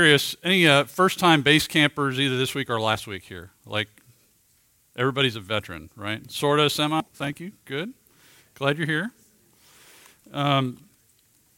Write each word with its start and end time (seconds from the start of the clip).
curious, 0.00 0.34
any 0.42 0.66
uh, 0.66 0.84
first-time 0.84 1.42
base 1.42 1.66
campers 1.66 2.18
either 2.18 2.38
this 2.38 2.54
week 2.54 2.70
or 2.70 2.80
last 2.80 3.06
week 3.06 3.22
here? 3.22 3.50
Like, 3.66 3.86
everybody's 4.96 5.36
a 5.36 5.40
veteran, 5.40 5.90
right? 5.94 6.30
Sorta, 6.30 6.70
semi. 6.70 7.02
Thank 7.12 7.38
you. 7.38 7.52
Good. 7.66 7.92
Glad 8.54 8.78
you're 8.78 8.86
here. 8.86 9.10
Um, 10.32 10.78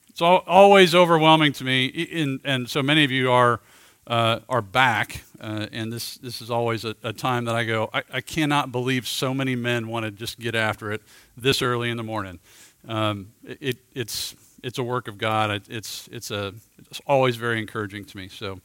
it's 0.08 0.20
all, 0.20 0.42
always 0.48 0.92
overwhelming 0.92 1.52
to 1.52 1.62
me, 1.62 1.86
in, 1.86 2.40
and 2.42 2.68
so 2.68 2.82
many 2.82 3.04
of 3.04 3.12
you 3.12 3.30
are 3.30 3.60
uh, 4.08 4.40
are 4.48 4.61
back, 4.61 5.22
uh, 5.40 5.68
and 5.70 5.93
this 5.93 6.16
this 6.16 6.43
is 6.43 6.50
always 6.50 6.84
a, 6.84 6.96
a 7.04 7.12
time 7.12 7.45
that 7.45 7.54
I 7.54 7.62
go, 7.62 7.90
I, 7.95 8.02
I, 8.12 8.20
cannot 8.20 8.72
believe 8.72 9.06
so 9.06 9.32
many 9.32 9.54
men 9.54 9.86
want 9.86 10.04
to 10.04 10.11
just 10.11 10.40
get 10.40 10.56
after 10.56 10.90
it 10.90 11.02
this 11.36 11.62
early 11.62 11.90
in 11.90 11.96
the 11.96 12.02
morning. 12.02 12.40
Um, 12.88 13.34
it, 13.45 13.79
it's 13.95 14.34
it's 14.62 14.79
a 14.79 14.82
work 14.82 15.08
of 15.08 15.18
God. 15.18 15.62
It's 15.68 16.08
it's 16.12 16.30
a 16.30 16.54
it's 16.90 17.00
always 17.06 17.36
very 17.36 17.58
encouraging 17.58 18.04
to 18.06 18.16
me. 18.16 18.28
So 18.28 18.60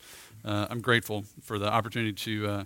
uh, 0.45 0.67
I'm 0.69 0.81
grateful 0.81 1.25
for 1.41 1.57
the 1.59 1.67
opportunity 1.67 2.13
to 2.13 2.47
uh, 2.47 2.63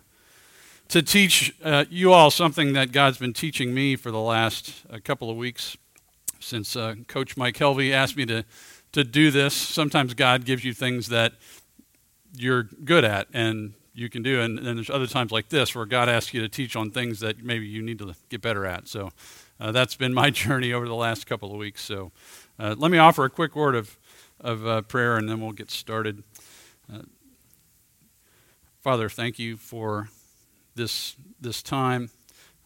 to 0.89 1.01
teach 1.01 1.55
uh, 1.63 1.85
you 1.89 2.11
all 2.11 2.29
something 2.29 2.73
that 2.73 2.91
God's 2.91 3.17
been 3.17 3.33
teaching 3.33 3.73
me 3.73 3.95
for 3.95 4.11
the 4.11 4.19
last 4.19 4.83
a 4.89 4.99
couple 4.99 5.29
of 5.29 5.37
weeks 5.37 5.77
since 6.39 6.75
uh, 6.75 6.95
Coach 7.07 7.37
Mike 7.37 7.55
Helvey 7.55 7.91
asked 7.91 8.17
me 8.17 8.25
to 8.25 8.43
to 8.91 9.03
do 9.03 9.31
this. 9.31 9.53
Sometimes 9.53 10.13
God 10.13 10.43
gives 10.43 10.65
you 10.65 10.73
things 10.73 11.07
that 11.07 11.33
you're 12.35 12.63
good 12.63 13.05
at 13.05 13.27
and 13.33 13.73
you 13.93 14.09
can 14.09 14.23
do, 14.23 14.41
and 14.41 14.57
then 14.57 14.75
there's 14.75 14.89
other 14.89 15.07
times 15.07 15.31
like 15.31 15.49
this 15.49 15.75
where 15.75 15.85
God 15.85 16.07
asks 16.07 16.33
you 16.33 16.41
to 16.41 16.49
teach 16.49 16.75
on 16.75 16.91
things 16.91 17.19
that 17.19 17.43
maybe 17.43 17.67
you 17.67 17.81
need 17.81 17.99
to 17.99 18.13
get 18.29 18.41
better 18.41 18.65
at. 18.65 18.87
So 18.87 19.11
uh, 19.61 19.71
that's 19.71 19.95
been 19.95 20.13
my 20.13 20.29
journey 20.31 20.73
over 20.73 20.87
the 20.87 20.95
last 20.95 21.27
couple 21.27 21.51
of 21.51 21.57
weeks. 21.57 21.83
So 21.83 22.11
uh, 22.59 22.75
let 22.77 22.91
me 22.91 22.97
offer 22.97 23.23
a 23.23 23.29
quick 23.29 23.55
word 23.55 23.75
of 23.75 23.97
of 24.39 24.65
uh, 24.65 24.81
prayer, 24.81 25.17
and 25.17 25.29
then 25.29 25.39
we'll 25.39 25.51
get 25.51 25.69
started. 25.69 26.23
Uh, 26.91 27.03
Father, 28.81 29.07
thank 29.07 29.37
you 29.37 29.55
for 29.55 30.09
this 30.75 31.15
this 31.39 31.61
time. 31.61 32.09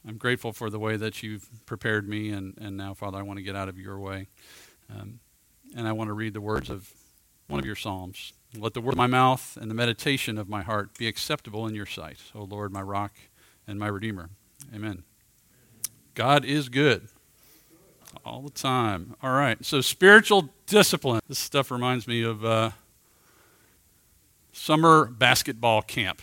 I'm 0.08 0.18
grateful 0.18 0.54
for 0.54 0.70
the 0.70 0.80
way 0.80 0.98
that 0.98 1.24
you've 1.24 1.50
prepared 1.66 2.08
me, 2.08 2.30
and, 2.30 2.54
and 2.62 2.78
now, 2.78 2.94
Father, 2.94 3.18
I 3.18 3.24
want 3.24 3.38
to 3.38 3.44
get 3.44 3.56
out 3.56 3.68
of 3.68 3.80
your 3.80 3.98
way. 4.00 4.28
Um, 4.90 5.20
and 5.76 5.88
I 5.88 5.94
want 5.94 6.10
to 6.10 6.14
read 6.14 6.34
the 6.34 6.42
words 6.42 6.70
of 6.70 6.94
one 7.48 7.60
of 7.60 7.66
your 7.66 7.76
Psalms. 7.76 8.32
Let 8.56 8.76
the 8.76 8.82
word 8.82 8.94
of 8.94 8.98
my 8.98 9.08
mouth 9.08 9.58
and 9.60 9.70
the 9.70 9.76
meditation 9.76 10.38
of 10.38 10.48
my 10.48 10.62
heart 10.62 10.96
be 10.98 11.08
acceptable 11.08 11.68
in 11.68 11.74
your 11.74 11.88
sight, 11.88 12.20
O 12.36 12.44
Lord, 12.44 12.72
my 12.72 12.84
rock 12.84 13.14
and 13.68 13.80
my 13.80 13.88
redeemer. 13.88 14.30
Amen. 14.74 15.04
God 16.16 16.46
is 16.46 16.70
good 16.70 17.10
all 18.26 18.42
the 18.42 18.50
time. 18.50 19.16
All 19.22 19.34
right, 19.34 19.64
so 19.64 19.82
spiritual 19.82 20.50
discipline. 20.66 21.20
This 21.28 21.40
stuff 21.40 21.70
reminds 21.70 22.08
me 22.08 22.24
of 22.24 22.44
uh, 22.46 22.72
summer 24.54 25.06
basketball 25.06 25.82
camp. 25.82 26.22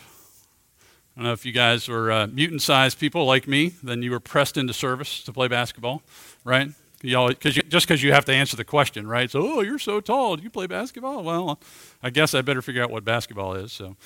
I 1.14 1.20
don't 1.20 1.26
know 1.26 1.32
if 1.32 1.44
you 1.44 1.52
guys 1.52 1.88
were 1.88 2.10
uh, 2.10 2.26
mutant 2.26 2.62
sized 2.62 2.98
people 2.98 3.26
like 3.26 3.46
me, 3.46 3.74
then 3.82 4.02
you 4.02 4.10
were 4.10 4.20
pressed 4.20 4.56
into 4.56 4.72
service 4.72 5.22
to 5.24 5.32
play 5.32 5.46
basketball, 5.46 6.02
right? 6.42 6.70
Y'all, 7.02 7.34
cause 7.34 7.56
you, 7.56 7.62
just 7.64 7.86
because 7.86 8.02
you 8.02 8.12
have 8.12 8.24
to 8.24 8.32
answer 8.32 8.56
the 8.56 8.64
question, 8.64 9.06
right? 9.06 9.30
So, 9.30 9.40
oh, 9.42 9.60
you're 9.60 9.78
so 9.78 10.00
tall. 10.00 10.36
Do 10.36 10.42
you 10.42 10.50
play 10.50 10.66
basketball? 10.66 11.22
Well, 11.22 11.60
I 12.02 12.08
guess 12.08 12.32
I 12.32 12.40
better 12.40 12.62
figure 12.62 12.82
out 12.82 12.90
what 12.90 13.04
basketball 13.04 13.54
is. 13.54 13.72
So 13.72 13.96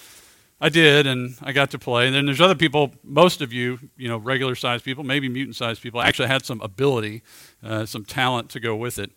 I 0.58 0.70
did, 0.70 1.06
and 1.06 1.36
I 1.42 1.52
got 1.52 1.70
to 1.72 1.78
play. 1.78 2.06
And 2.06 2.14
then 2.14 2.24
there's 2.24 2.40
other 2.40 2.54
people, 2.54 2.94
most 3.04 3.42
of 3.42 3.52
you, 3.52 3.78
you 3.96 4.08
know, 4.08 4.16
regular 4.16 4.54
sized 4.54 4.84
people, 4.84 5.04
maybe 5.04 5.28
mutant 5.28 5.54
sized 5.54 5.82
people, 5.82 6.00
actually 6.00 6.28
had 6.28 6.46
some 6.46 6.62
ability, 6.62 7.22
uh, 7.62 7.84
some 7.84 8.04
talent 8.04 8.48
to 8.50 8.60
go 8.60 8.74
with 8.74 8.98
it. 8.98 9.10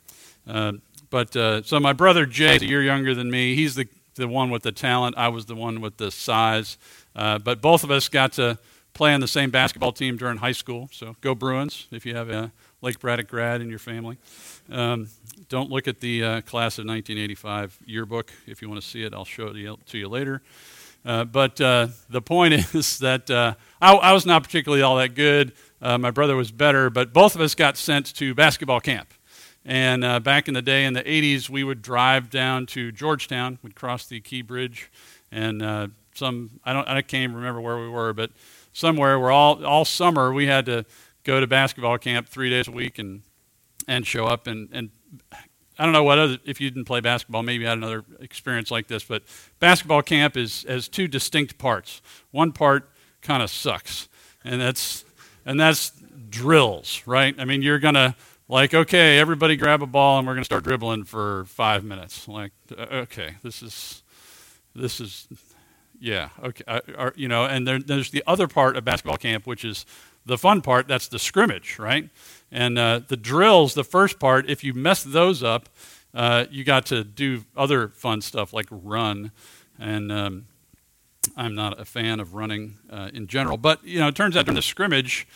Uh, 0.45 0.73
but 1.09 1.35
uh, 1.35 1.63
so 1.63 1.79
my 1.79 1.93
brother 1.93 2.25
Jay 2.25 2.57
a 2.57 2.59
year 2.59 2.83
younger 2.83 3.15
than 3.15 3.31
me. 3.31 3.55
He's 3.55 3.75
the, 3.75 3.87
the 4.15 4.27
one 4.27 4.49
with 4.49 4.63
the 4.63 4.73
talent. 4.73 5.17
I 5.17 5.29
was 5.29 5.45
the 5.45 5.55
one 5.55 5.79
with 5.79 5.97
the 5.97 6.11
size. 6.11 6.77
Uh, 7.15 7.39
but 7.39 7.61
both 7.61 7.83
of 7.83 7.91
us 7.91 8.09
got 8.09 8.33
to 8.33 8.59
play 8.93 9.13
on 9.13 9.21
the 9.21 9.27
same 9.27 9.49
basketball 9.49 9.93
team 9.93 10.17
during 10.17 10.37
high 10.37 10.51
school. 10.51 10.89
So 10.91 11.15
go 11.21 11.33
Bruins 11.33 11.87
if 11.91 12.05
you 12.05 12.15
have 12.15 12.29
a 12.29 12.51
Lake 12.81 12.99
Braddock 12.99 13.27
grad 13.27 13.61
in 13.61 13.69
your 13.69 13.79
family. 13.79 14.17
Um, 14.69 15.07
don't 15.47 15.69
look 15.69 15.87
at 15.87 16.01
the 16.01 16.23
uh, 16.23 16.41
class 16.41 16.77
of 16.77 16.85
1985 16.85 17.79
yearbook. 17.85 18.31
If 18.45 18.61
you 18.61 18.69
want 18.69 18.81
to 18.81 18.87
see 18.87 19.03
it, 19.03 19.13
I'll 19.13 19.25
show 19.25 19.47
it 19.47 19.87
to 19.87 19.97
you 19.97 20.09
later. 20.09 20.41
Uh, 21.05 21.23
but 21.23 21.59
uh, 21.61 21.87
the 22.09 22.21
point 22.21 22.53
is 22.73 22.99
that 22.99 23.29
uh, 23.29 23.55
I, 23.81 23.93
I, 23.95 24.11
was 24.13 24.25
not 24.25 24.43
particularly 24.43 24.81
all 24.81 24.97
that 24.97 25.15
good. 25.15 25.53
Uh, 25.81 25.97
my 25.97 26.11
brother 26.11 26.35
was 26.35 26.51
better, 26.51 26.89
but 26.89 27.13
both 27.13 27.35
of 27.35 27.41
us 27.41 27.55
got 27.55 27.77
sent 27.77 28.13
to 28.15 28.35
basketball 28.35 28.81
camp. 28.81 29.13
And 29.65 30.03
uh, 30.03 30.19
back 30.19 30.47
in 30.47 30.53
the 30.53 30.61
day, 30.61 30.85
in 30.85 30.93
the 30.93 31.03
80s, 31.03 31.49
we 31.49 31.63
would 31.63 31.81
drive 31.81 32.29
down 32.29 32.65
to 32.67 32.91
Georgetown. 32.91 33.59
We'd 33.61 33.75
cross 33.75 34.07
the 34.07 34.19
Key 34.19 34.41
Bridge, 34.41 34.89
and 35.31 35.91
some 36.13 36.59
I 36.63 36.73
don't 36.73 36.87
I 36.87 37.01
can't 37.01 37.23
even 37.23 37.35
remember 37.35 37.61
where 37.61 37.79
we 37.79 37.89
were, 37.89 38.13
but 38.13 38.31
somewhere 38.73 39.19
where 39.19 39.31
all 39.31 39.65
all 39.65 39.85
summer 39.85 40.31
we 40.33 40.47
had 40.47 40.65
to 40.67 40.85
go 41.23 41.39
to 41.39 41.47
basketball 41.47 41.97
camp 41.97 42.27
three 42.27 42.49
days 42.49 42.67
a 42.67 42.71
week 42.71 42.99
and 42.99 43.21
and 43.87 44.05
show 44.05 44.25
up 44.25 44.47
and 44.47 44.69
and 44.71 44.89
I 45.79 45.83
don't 45.85 45.93
know 45.93 46.03
what 46.03 46.19
other 46.19 46.37
if 46.45 46.59
you 46.59 46.69
didn't 46.69 46.85
play 46.85 46.99
basketball 46.99 47.41
maybe 47.41 47.63
you 47.63 47.67
had 47.67 47.77
another 47.77 48.03
experience 48.19 48.69
like 48.69 48.87
this 48.87 49.03
but 49.03 49.23
basketball 49.59 50.01
camp 50.01 50.37
is 50.37 50.63
has 50.67 50.87
two 50.87 51.07
distinct 51.07 51.57
parts. 51.57 52.01
One 52.31 52.51
part 52.51 52.89
kind 53.21 53.41
of 53.41 53.49
sucks 53.49 54.09
and 54.43 54.61
that's 54.61 55.05
and 55.45 55.59
that's 55.59 55.91
drills 56.29 57.01
right? 57.05 57.33
I 57.39 57.45
mean 57.45 57.61
you're 57.61 57.79
gonna 57.79 58.15
like 58.47 58.73
okay 58.73 59.17
everybody 59.17 59.55
grab 59.55 59.81
a 59.81 59.87
ball 59.87 60.19
and 60.19 60.27
we're 60.27 60.35
gonna 60.35 60.45
start 60.45 60.63
dribbling 60.63 61.05
for 61.05 61.45
five 61.45 61.83
minutes. 61.83 62.27
Like 62.27 62.51
uh, 62.77 62.85
okay 62.91 63.37
this 63.41 63.63
is 63.63 64.03
this 64.75 64.99
is 64.99 65.27
yeah 65.99 66.29
okay 66.43 66.63
uh, 66.67 66.81
I, 66.97 67.11
you 67.15 67.27
know 67.27 67.45
and 67.45 67.67
there, 67.67 67.79
there's 67.79 68.11
the 68.11 68.23
other 68.27 68.47
part 68.47 68.77
of 68.77 68.85
basketball 68.85 69.17
camp 69.17 69.47
which 69.47 69.65
is 69.65 69.85
the 70.29 70.37
fun 70.37 70.61
part, 70.61 70.87
that's 70.87 71.07
the 71.07 71.19
scrimmage, 71.19 71.79
right? 71.79 72.09
And 72.51 72.77
uh, 72.77 73.01
the 73.07 73.17
drills, 73.17 73.73
the 73.73 73.83
first 73.83 74.19
part, 74.19 74.49
if 74.49 74.63
you 74.63 74.73
mess 74.73 75.03
those 75.03 75.43
up, 75.43 75.69
uh, 76.13 76.45
you 76.49 76.63
got 76.63 76.85
to 76.87 77.03
do 77.03 77.45
other 77.55 77.89
fun 77.89 78.21
stuff 78.21 78.53
like 78.53 78.65
run. 78.71 79.31
And 79.77 80.11
um, 80.11 80.45
I'm 81.37 81.55
not 81.55 81.79
a 81.79 81.85
fan 81.85 82.19
of 82.19 82.33
running 82.33 82.77
uh, 82.89 83.11
in 83.13 83.27
general. 83.27 83.57
But, 83.57 83.83
you 83.83 83.99
know, 83.99 84.07
it 84.07 84.15
turns 84.15 84.35
out 84.35 84.45
during 84.45 84.55
the 84.55 84.61
scrimmage, 84.61 85.27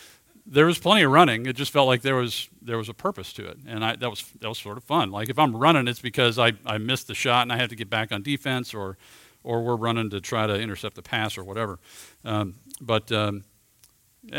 there 0.46 0.66
was 0.66 0.78
plenty 0.78 1.02
of 1.02 1.10
running. 1.10 1.46
It 1.46 1.56
just 1.56 1.72
felt 1.72 1.86
like 1.86 2.02
there 2.02 2.16
was 2.16 2.48
there 2.60 2.76
was 2.76 2.88
a 2.88 2.94
purpose 2.94 3.32
to 3.34 3.46
it, 3.46 3.58
and 3.66 3.84
I, 3.84 3.96
that 3.96 4.10
was 4.10 4.24
that 4.40 4.48
was 4.48 4.58
sort 4.58 4.76
of 4.76 4.84
fun. 4.84 5.10
Like 5.10 5.30
if 5.30 5.38
I'm 5.38 5.56
running, 5.56 5.88
it's 5.88 6.00
because 6.00 6.38
I, 6.38 6.52
I 6.66 6.76
missed 6.78 7.06
the 7.06 7.14
shot 7.14 7.42
and 7.42 7.52
I 7.52 7.56
have 7.56 7.70
to 7.70 7.76
get 7.76 7.88
back 7.88 8.12
on 8.12 8.22
defense, 8.22 8.74
or 8.74 8.98
or 9.42 9.62
we're 9.62 9.76
running 9.76 10.10
to 10.10 10.20
try 10.20 10.46
to 10.46 10.54
intercept 10.54 10.96
the 10.96 11.02
pass 11.02 11.38
or 11.38 11.44
whatever. 11.44 11.78
Um, 12.24 12.56
but 12.80 13.10
um, 13.10 13.44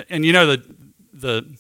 and 0.09 0.25
you 0.25 0.33
know 0.33 0.45
the, 0.45 0.75
the, 1.13 1.57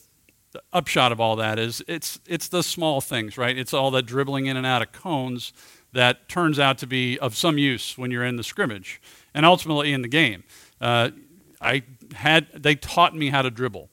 the 0.55 0.63
upshot 0.71 1.11
of 1.11 1.19
all 1.19 1.35
that 1.35 1.59
is 1.59 1.83
it's 1.85 2.17
it's 2.25 2.47
the 2.47 2.63
small 2.63 3.01
things, 3.01 3.37
right? 3.37 3.57
It's 3.57 3.73
all 3.73 3.91
that 3.91 4.03
dribbling 4.03 4.45
in 4.45 4.55
and 4.55 4.65
out 4.65 4.81
of 4.81 4.93
cones 4.93 5.51
that 5.91 6.29
turns 6.29 6.59
out 6.59 6.77
to 6.77 6.87
be 6.87 7.19
of 7.19 7.35
some 7.35 7.57
use 7.57 7.97
when 7.97 8.09
you're 8.09 8.23
in 8.23 8.37
the 8.37 8.43
scrimmage 8.43 9.01
and 9.33 9.45
ultimately 9.45 9.91
in 9.91 10.01
the 10.01 10.07
game. 10.07 10.45
Uh, 10.79 11.09
I 11.59 11.83
had 12.13 12.47
they 12.53 12.75
taught 12.75 13.13
me 13.13 13.29
how 13.29 13.41
to 13.41 13.51
dribble. 13.51 13.89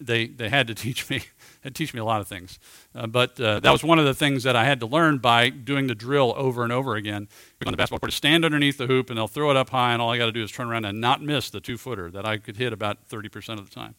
They 0.00 0.28
they 0.28 0.48
had 0.48 0.68
to 0.68 0.74
teach 0.84 1.10
me 1.10 1.22
had 1.62 1.74
teach 1.74 1.92
me 1.92 1.98
a 1.98 2.04
lot 2.04 2.20
of 2.20 2.28
things, 2.28 2.60
uh, 2.94 3.08
but 3.08 3.40
uh, 3.40 3.58
that 3.58 3.72
was 3.72 3.82
one 3.82 3.98
of 3.98 4.04
the 4.04 4.14
things 4.14 4.44
that 4.44 4.54
I 4.54 4.64
had 4.64 4.78
to 4.80 4.86
learn 4.86 5.18
by 5.18 5.48
doing 5.48 5.88
the 5.88 5.96
drill 5.96 6.34
over 6.36 6.62
and 6.62 6.72
over 6.72 6.94
again. 6.94 7.26
On 7.66 7.72
the 7.72 7.76
basketball 7.76 7.98
court, 7.98 8.12
stand 8.12 8.44
underneath 8.44 8.78
the 8.78 8.86
hoop 8.86 9.10
and 9.10 9.18
they'll 9.18 9.26
throw 9.26 9.50
it 9.50 9.56
up 9.56 9.70
high, 9.70 9.92
and 9.92 10.00
all 10.00 10.12
I 10.12 10.18
got 10.18 10.26
to 10.26 10.32
do 10.32 10.44
is 10.44 10.52
turn 10.52 10.68
around 10.68 10.84
and 10.84 11.00
not 11.00 11.20
miss 11.20 11.50
the 11.50 11.58
two 11.58 11.76
footer 11.76 12.12
that 12.12 12.24
I 12.24 12.36
could 12.38 12.58
hit 12.58 12.72
about 12.72 13.08
30% 13.08 13.58
of 13.58 13.68
the 13.68 13.74
time. 13.74 13.96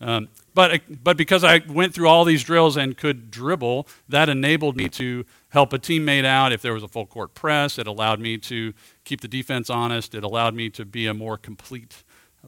Um, 0.00 0.28
but, 0.54 0.80
but 1.04 1.16
because 1.16 1.44
I 1.44 1.60
went 1.68 1.94
through 1.94 2.08
all 2.08 2.24
these 2.24 2.42
drills 2.42 2.76
and 2.76 2.96
could 2.96 3.30
dribble, 3.30 3.86
that 4.08 4.28
enabled 4.28 4.76
me 4.76 4.88
to 4.90 5.24
help 5.50 5.72
a 5.72 5.78
teammate 5.78 6.24
out 6.24 6.52
if 6.52 6.62
there 6.62 6.72
was 6.72 6.82
a 6.82 6.88
full 6.88 7.06
court 7.06 7.34
press. 7.34 7.78
It 7.78 7.86
allowed 7.86 8.18
me 8.18 8.38
to 8.38 8.72
keep 9.04 9.20
the 9.20 9.28
defense 9.28 9.68
honest. 9.68 10.14
It 10.14 10.24
allowed 10.24 10.54
me 10.54 10.70
to 10.70 10.84
be 10.84 11.06
a 11.06 11.14
more 11.14 11.36
complete 11.36 12.02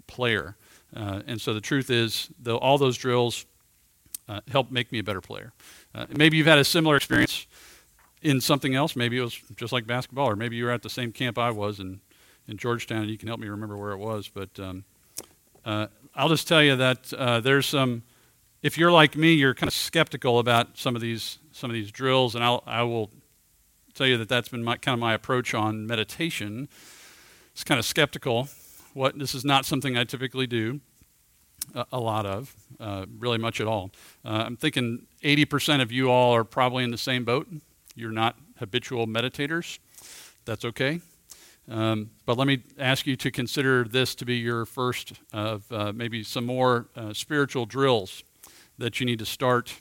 player. 0.07 0.57
Uh, 0.95 1.23
and 1.27 1.41
so 1.41 1.55
the 1.55 1.61
truth 1.61 1.91
is, 1.91 2.31
all 2.47 2.79
those 2.79 2.97
drills 2.97 3.47
uh, 4.29 4.41
help 4.51 4.71
make 4.71 4.91
me 4.93 4.99
a 4.99 5.03
better 5.03 5.21
player. 5.21 5.53
Uh, 5.95 6.07
maybe 6.17 6.37
you've 6.37 6.47
had 6.47 6.59
a 6.59 6.65
similar 6.65 6.97
experience 6.97 7.47
in 8.23 8.41
something 8.41 8.75
else. 8.75 8.97
Maybe 8.97 9.19
it 9.19 9.23
was 9.23 9.41
just 9.57 9.73
like 9.73 9.87
basketball, 9.87 10.29
or 10.29 10.37
maybe 10.37 10.57
you 10.57 10.65
were 10.65 10.71
at 10.71 10.83
the 10.83 10.91
same 10.91 11.13
camp 11.13 11.39
I 11.39 11.51
was 11.51 11.81
in, 11.81 12.01
in 12.49 12.57
Georgetown, 12.57 13.03
and 13.03 13.11
you 13.11 13.19
can 13.19 13.29
help 13.29 13.41
me 13.41 13.49
remember 13.49 13.77
where 13.77 13.93
it 13.93 13.99
was. 13.99 14.31
But 14.33 14.59
um, 14.59 14.85
uh, 15.65 15.89
I'll 16.15 16.29
just 16.29 16.47
tell 16.47 16.63
you 16.63 16.77
that 16.77 17.13
uh, 17.13 17.41
there's 17.41 17.67
some. 17.67 18.03
If 18.63 18.79
you're 18.79 18.93
like 18.93 19.17
me, 19.17 19.33
you're 19.33 19.55
kind 19.55 19.69
of 19.69 19.75
skeptical 19.75 20.39
about 20.39 20.79
some 20.79 20.95
of 20.95 21.03
these 21.03 21.39
some 21.53 21.71
of 21.71 21.75
these 21.75 21.91
drills, 21.91 22.35
and 22.35 22.45
I'll, 22.45 22.63
I 22.67 22.83
will 22.83 23.11
tell 23.95 24.07
you 24.07 24.19
that 24.19 24.29
that's 24.29 24.49
been 24.49 24.65
my, 24.65 24.77
kind 24.77 24.95
of 24.95 25.01
my 25.01 25.15
approach 25.15 25.55
on 25.55 25.87
meditation. 25.87 26.69
It's 27.53 27.65
kind 27.65 27.79
of 27.79 27.85
skeptical. 27.85 28.49
What 28.95 29.19
this 29.19 29.35
is 29.35 29.45
not 29.45 29.65
something 29.65 29.97
I 29.97 30.05
typically 30.05 30.47
do 30.47 30.81
a, 31.75 31.87
a 31.93 32.01
lot 32.01 32.27
of, 32.27 32.55
uh, 32.81 33.07
really 33.19 33.39
much 33.39 33.61
at 33.61 33.67
all. 33.67 33.91
Uh, 34.25 34.45
I'm 34.47 34.57
thinking 34.57 35.07
80% 35.23 35.83
of 35.83 35.93
you 35.93 36.11
all 36.11 36.35
are 36.35 36.45
probably 36.45 36.85
in 36.85 36.91
the 36.91 36.99
same 36.99 37.25
boat. 37.25 37.49
You're 37.95 38.13
not 38.13 38.37
habitual 38.59 39.07
meditators. 39.07 39.79
That's 40.45 40.65
okay. 40.65 41.01
Um, 41.71 42.11
but 42.27 42.37
let 42.37 42.47
me 42.47 42.63
ask 42.79 43.07
you 43.07 43.17
to 43.17 43.31
consider 43.31 43.85
this 43.85 44.15
to 44.17 44.25
be 44.25 44.37
your 44.37 44.67
first 44.67 45.13
of 45.33 45.71
uh, 45.71 45.93
maybe 45.93 46.25
some 46.25 46.45
more 46.45 46.89
uh, 46.97 47.13
spiritual 47.13 47.67
drills 47.67 48.25
that 48.79 48.99
you 48.99 49.07
need 49.07 49.21
to 49.21 49.27
start 49.27 49.81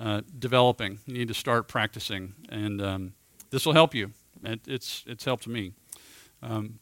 uh, 0.00 0.22
developing. 0.38 0.98
You 1.06 1.14
need 1.18 1.28
to 1.28 1.34
start 1.34 1.68
practicing, 1.68 2.34
and 2.48 2.80
um, 2.80 3.12
this 3.50 3.66
will 3.66 3.74
help 3.74 3.94
you. 3.94 4.12
It, 4.42 4.60
it's 4.66 5.04
it's 5.06 5.24
helped 5.24 5.46
me. 5.46 5.72
Um, 6.42 6.78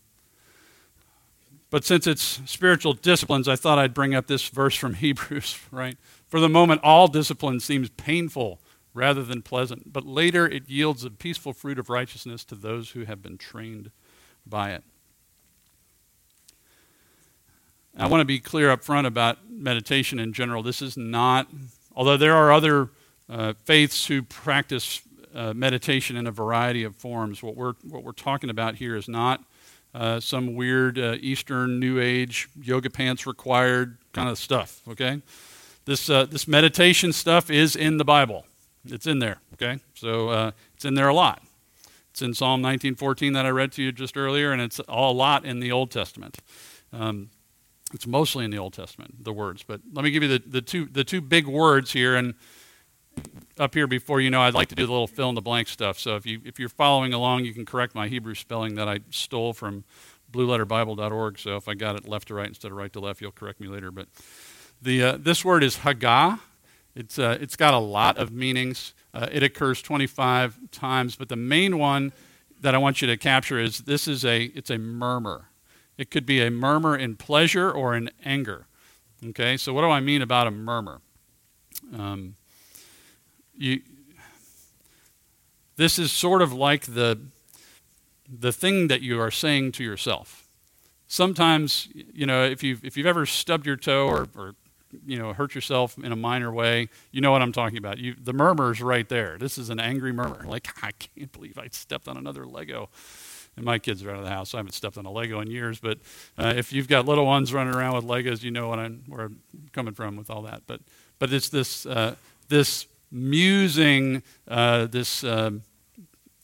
but 1.70 1.84
since 1.84 2.06
it's 2.06 2.40
spiritual 2.46 2.94
disciplines, 2.94 3.48
I 3.48 3.56
thought 3.56 3.78
I'd 3.78 3.94
bring 3.94 4.14
up 4.14 4.26
this 4.26 4.48
verse 4.48 4.76
from 4.76 4.94
Hebrews. 5.04 5.58
Right, 5.72 5.98
for 6.28 6.38
the 6.38 6.48
moment, 6.48 6.82
all 6.84 7.08
discipline 7.08 7.58
seems 7.58 7.90
painful 7.90 8.60
rather 8.94 9.22
than 9.22 9.42
pleasant, 9.42 9.92
but 9.92 10.04
later 10.04 10.46
it 10.46 10.68
yields 10.68 11.04
a 11.04 11.10
peaceful 11.10 11.52
fruit 11.52 11.78
of 11.78 11.88
righteousness 11.88 12.44
to 12.44 12.54
those 12.54 12.90
who 12.90 13.04
have 13.04 13.22
been 13.22 13.38
trained 13.38 13.90
by 14.46 14.70
it. 14.70 14.82
I 17.96 18.06
want 18.06 18.20
to 18.20 18.24
be 18.24 18.38
clear 18.38 18.70
up 18.70 18.82
front 18.82 19.06
about 19.06 19.38
meditation 19.50 20.18
in 20.18 20.32
general. 20.32 20.62
This 20.62 20.80
is 20.80 20.96
not, 20.96 21.48
although 21.94 22.16
there 22.16 22.34
are 22.34 22.52
other 22.52 22.90
uh, 23.28 23.52
faiths 23.64 24.06
who 24.06 24.22
practice 24.22 25.02
uh, 25.34 25.52
meditation 25.54 26.16
in 26.16 26.26
a 26.26 26.30
variety 26.30 26.84
of 26.84 26.96
forms, 26.96 27.42
what 27.42 27.56
we're, 27.56 27.74
what 27.88 28.02
we're 28.02 28.12
talking 28.12 28.50
about 28.50 28.76
here 28.76 28.96
is 28.96 29.08
not 29.08 29.44
uh, 29.94 30.20
some 30.20 30.54
weird 30.54 30.98
uh, 30.98 31.16
Eastern 31.20 31.80
New 31.80 32.00
Age 32.00 32.48
yoga 32.60 32.90
pants 32.90 33.26
required 33.26 33.98
kind 34.12 34.28
of 34.28 34.38
stuff, 34.38 34.80
okay? 34.88 35.20
This, 35.84 36.08
uh, 36.08 36.24
this 36.24 36.46
meditation 36.46 37.12
stuff 37.12 37.50
is 37.50 37.76
in 37.76 37.96
the 37.96 38.04
Bible. 38.04 38.46
It's 38.84 39.06
in 39.06 39.18
there, 39.18 39.38
okay? 39.54 39.80
So 39.94 40.28
uh, 40.28 40.50
it's 40.74 40.84
in 40.84 40.94
there 40.94 41.08
a 41.08 41.14
lot. 41.14 41.42
It's 42.10 42.22
in 42.22 42.34
Psalm 42.34 42.62
19:14 42.62 43.32
that 43.34 43.46
I 43.46 43.50
read 43.50 43.72
to 43.72 43.82
you 43.82 43.92
just 43.92 44.16
earlier, 44.16 44.52
and 44.52 44.60
it's 44.60 44.80
all 44.80 45.12
a 45.12 45.14
lot 45.14 45.44
in 45.44 45.60
the 45.60 45.72
Old 45.72 45.90
Testament. 45.90 46.38
Um, 46.92 47.30
it's 47.92 48.06
mostly 48.06 48.44
in 48.44 48.50
the 48.50 48.58
Old 48.58 48.72
Testament, 48.72 49.24
the 49.24 49.32
words. 49.32 49.62
But 49.62 49.80
let 49.92 50.04
me 50.04 50.10
give 50.10 50.22
you 50.22 50.28
the, 50.28 50.42
the 50.46 50.62
two 50.62 50.86
the 50.86 51.04
two 51.04 51.20
big 51.20 51.46
words 51.46 51.92
here, 51.92 52.16
and 52.16 52.34
up 53.58 53.74
here 53.74 53.86
before 53.86 54.20
you 54.20 54.30
know, 54.30 54.40
I'd 54.40 54.54
like 54.54 54.68
to 54.68 54.74
do 54.74 54.86
the 54.86 54.92
little 54.92 55.06
fill 55.06 55.28
in 55.28 55.34
the 55.34 55.42
blank 55.42 55.68
stuff. 55.68 55.98
So 55.98 56.16
if 56.16 56.26
you 56.26 56.40
if 56.44 56.58
you're 56.58 56.68
following 56.68 57.12
along, 57.12 57.44
you 57.44 57.54
can 57.54 57.66
correct 57.66 57.94
my 57.94 58.08
Hebrew 58.08 58.34
spelling 58.34 58.74
that 58.76 58.88
I 58.88 59.00
stole 59.10 59.52
from 59.52 59.84
blueletterbible.org. 60.32 61.38
So 61.38 61.56
if 61.56 61.68
I 61.68 61.74
got 61.74 61.96
it 61.96 62.08
left 62.08 62.28
to 62.28 62.34
right 62.34 62.48
instead 62.48 62.70
of 62.70 62.76
right 62.76 62.92
to 62.92 63.00
left, 63.00 63.20
you'll 63.20 63.32
correct 63.32 63.60
me 63.60 63.68
later. 63.68 63.90
But 63.90 64.08
the 64.80 65.02
uh, 65.02 65.16
this 65.18 65.44
word 65.44 65.62
is 65.62 65.78
Haggah. 65.78 66.40
It's 67.00 67.18
uh, 67.18 67.38
it's 67.40 67.56
got 67.56 67.72
a 67.72 67.78
lot 67.78 68.18
of 68.18 68.30
meanings. 68.30 68.92
Uh, 69.14 69.26
it 69.32 69.42
occurs 69.42 69.80
25 69.80 70.70
times, 70.70 71.16
but 71.16 71.30
the 71.30 71.36
main 71.36 71.78
one 71.78 72.12
that 72.60 72.74
I 72.74 72.78
want 72.78 73.00
you 73.00 73.08
to 73.08 73.16
capture 73.16 73.58
is 73.58 73.78
this 73.78 74.06
is 74.06 74.22
a 74.22 74.44
it's 74.54 74.68
a 74.68 74.76
murmur. 74.76 75.46
It 75.96 76.10
could 76.10 76.26
be 76.26 76.42
a 76.42 76.50
murmur 76.50 76.94
in 76.94 77.16
pleasure 77.16 77.70
or 77.70 77.96
in 77.96 78.10
anger. 78.22 78.66
Okay, 79.28 79.56
so 79.56 79.72
what 79.72 79.80
do 79.80 79.88
I 79.88 80.00
mean 80.00 80.20
about 80.20 80.46
a 80.46 80.50
murmur? 80.50 81.00
Um, 81.96 82.36
you, 83.56 83.80
this 85.76 85.98
is 85.98 86.12
sort 86.12 86.42
of 86.42 86.52
like 86.52 86.84
the 86.84 87.18
the 88.28 88.52
thing 88.52 88.88
that 88.88 89.00
you 89.00 89.18
are 89.18 89.30
saying 89.30 89.72
to 89.72 89.82
yourself. 89.82 90.46
Sometimes, 91.08 91.88
you 91.94 92.26
know, 92.26 92.44
if 92.44 92.62
you've 92.62 92.84
if 92.84 92.98
you've 92.98 93.06
ever 93.06 93.24
stubbed 93.24 93.64
your 93.64 93.76
toe 93.76 94.06
or, 94.06 94.28
or 94.36 94.54
you 95.06 95.18
know, 95.18 95.32
hurt 95.32 95.54
yourself 95.54 95.96
in 95.98 96.12
a 96.12 96.16
minor 96.16 96.52
way, 96.52 96.88
you 97.12 97.20
know 97.20 97.30
what 97.30 97.42
I'm 97.42 97.52
talking 97.52 97.78
about. 97.78 97.98
You, 97.98 98.14
the 98.20 98.32
murmur's 98.32 98.80
right 98.82 99.08
there. 99.08 99.36
This 99.38 99.58
is 99.58 99.70
an 99.70 99.80
angry 99.80 100.12
murmur. 100.12 100.44
Like, 100.46 100.68
I 100.82 100.92
can't 100.92 101.32
believe 101.32 101.58
I 101.58 101.68
stepped 101.70 102.08
on 102.08 102.16
another 102.16 102.46
Lego. 102.46 102.88
And 103.56 103.64
my 103.64 103.78
kids 103.78 104.04
are 104.04 104.10
out 104.10 104.18
of 104.18 104.24
the 104.24 104.30
house. 104.30 104.50
So 104.50 104.58
I 104.58 104.60
haven't 104.60 104.72
stepped 104.72 104.96
on 104.96 105.06
a 105.06 105.10
Lego 105.10 105.40
in 105.40 105.50
years. 105.50 105.80
But 105.80 105.98
uh, 106.38 106.54
if 106.56 106.72
you've 106.72 106.88
got 106.88 107.06
little 107.06 107.26
ones 107.26 107.52
running 107.52 107.74
around 107.74 107.96
with 107.96 108.04
Legos, 108.04 108.42
you 108.42 108.50
know 108.50 108.68
what 108.68 108.78
I'm, 108.78 109.02
where 109.06 109.22
I'm 109.22 109.40
coming 109.72 109.92
from 109.92 110.16
with 110.16 110.30
all 110.30 110.42
that. 110.42 110.62
But, 110.66 110.80
but 111.18 111.32
it's 111.32 111.48
this, 111.48 111.84
uh, 111.84 112.14
this 112.48 112.86
musing, 113.10 114.22
uh, 114.46 114.86
this 114.86 115.24
um, 115.24 115.62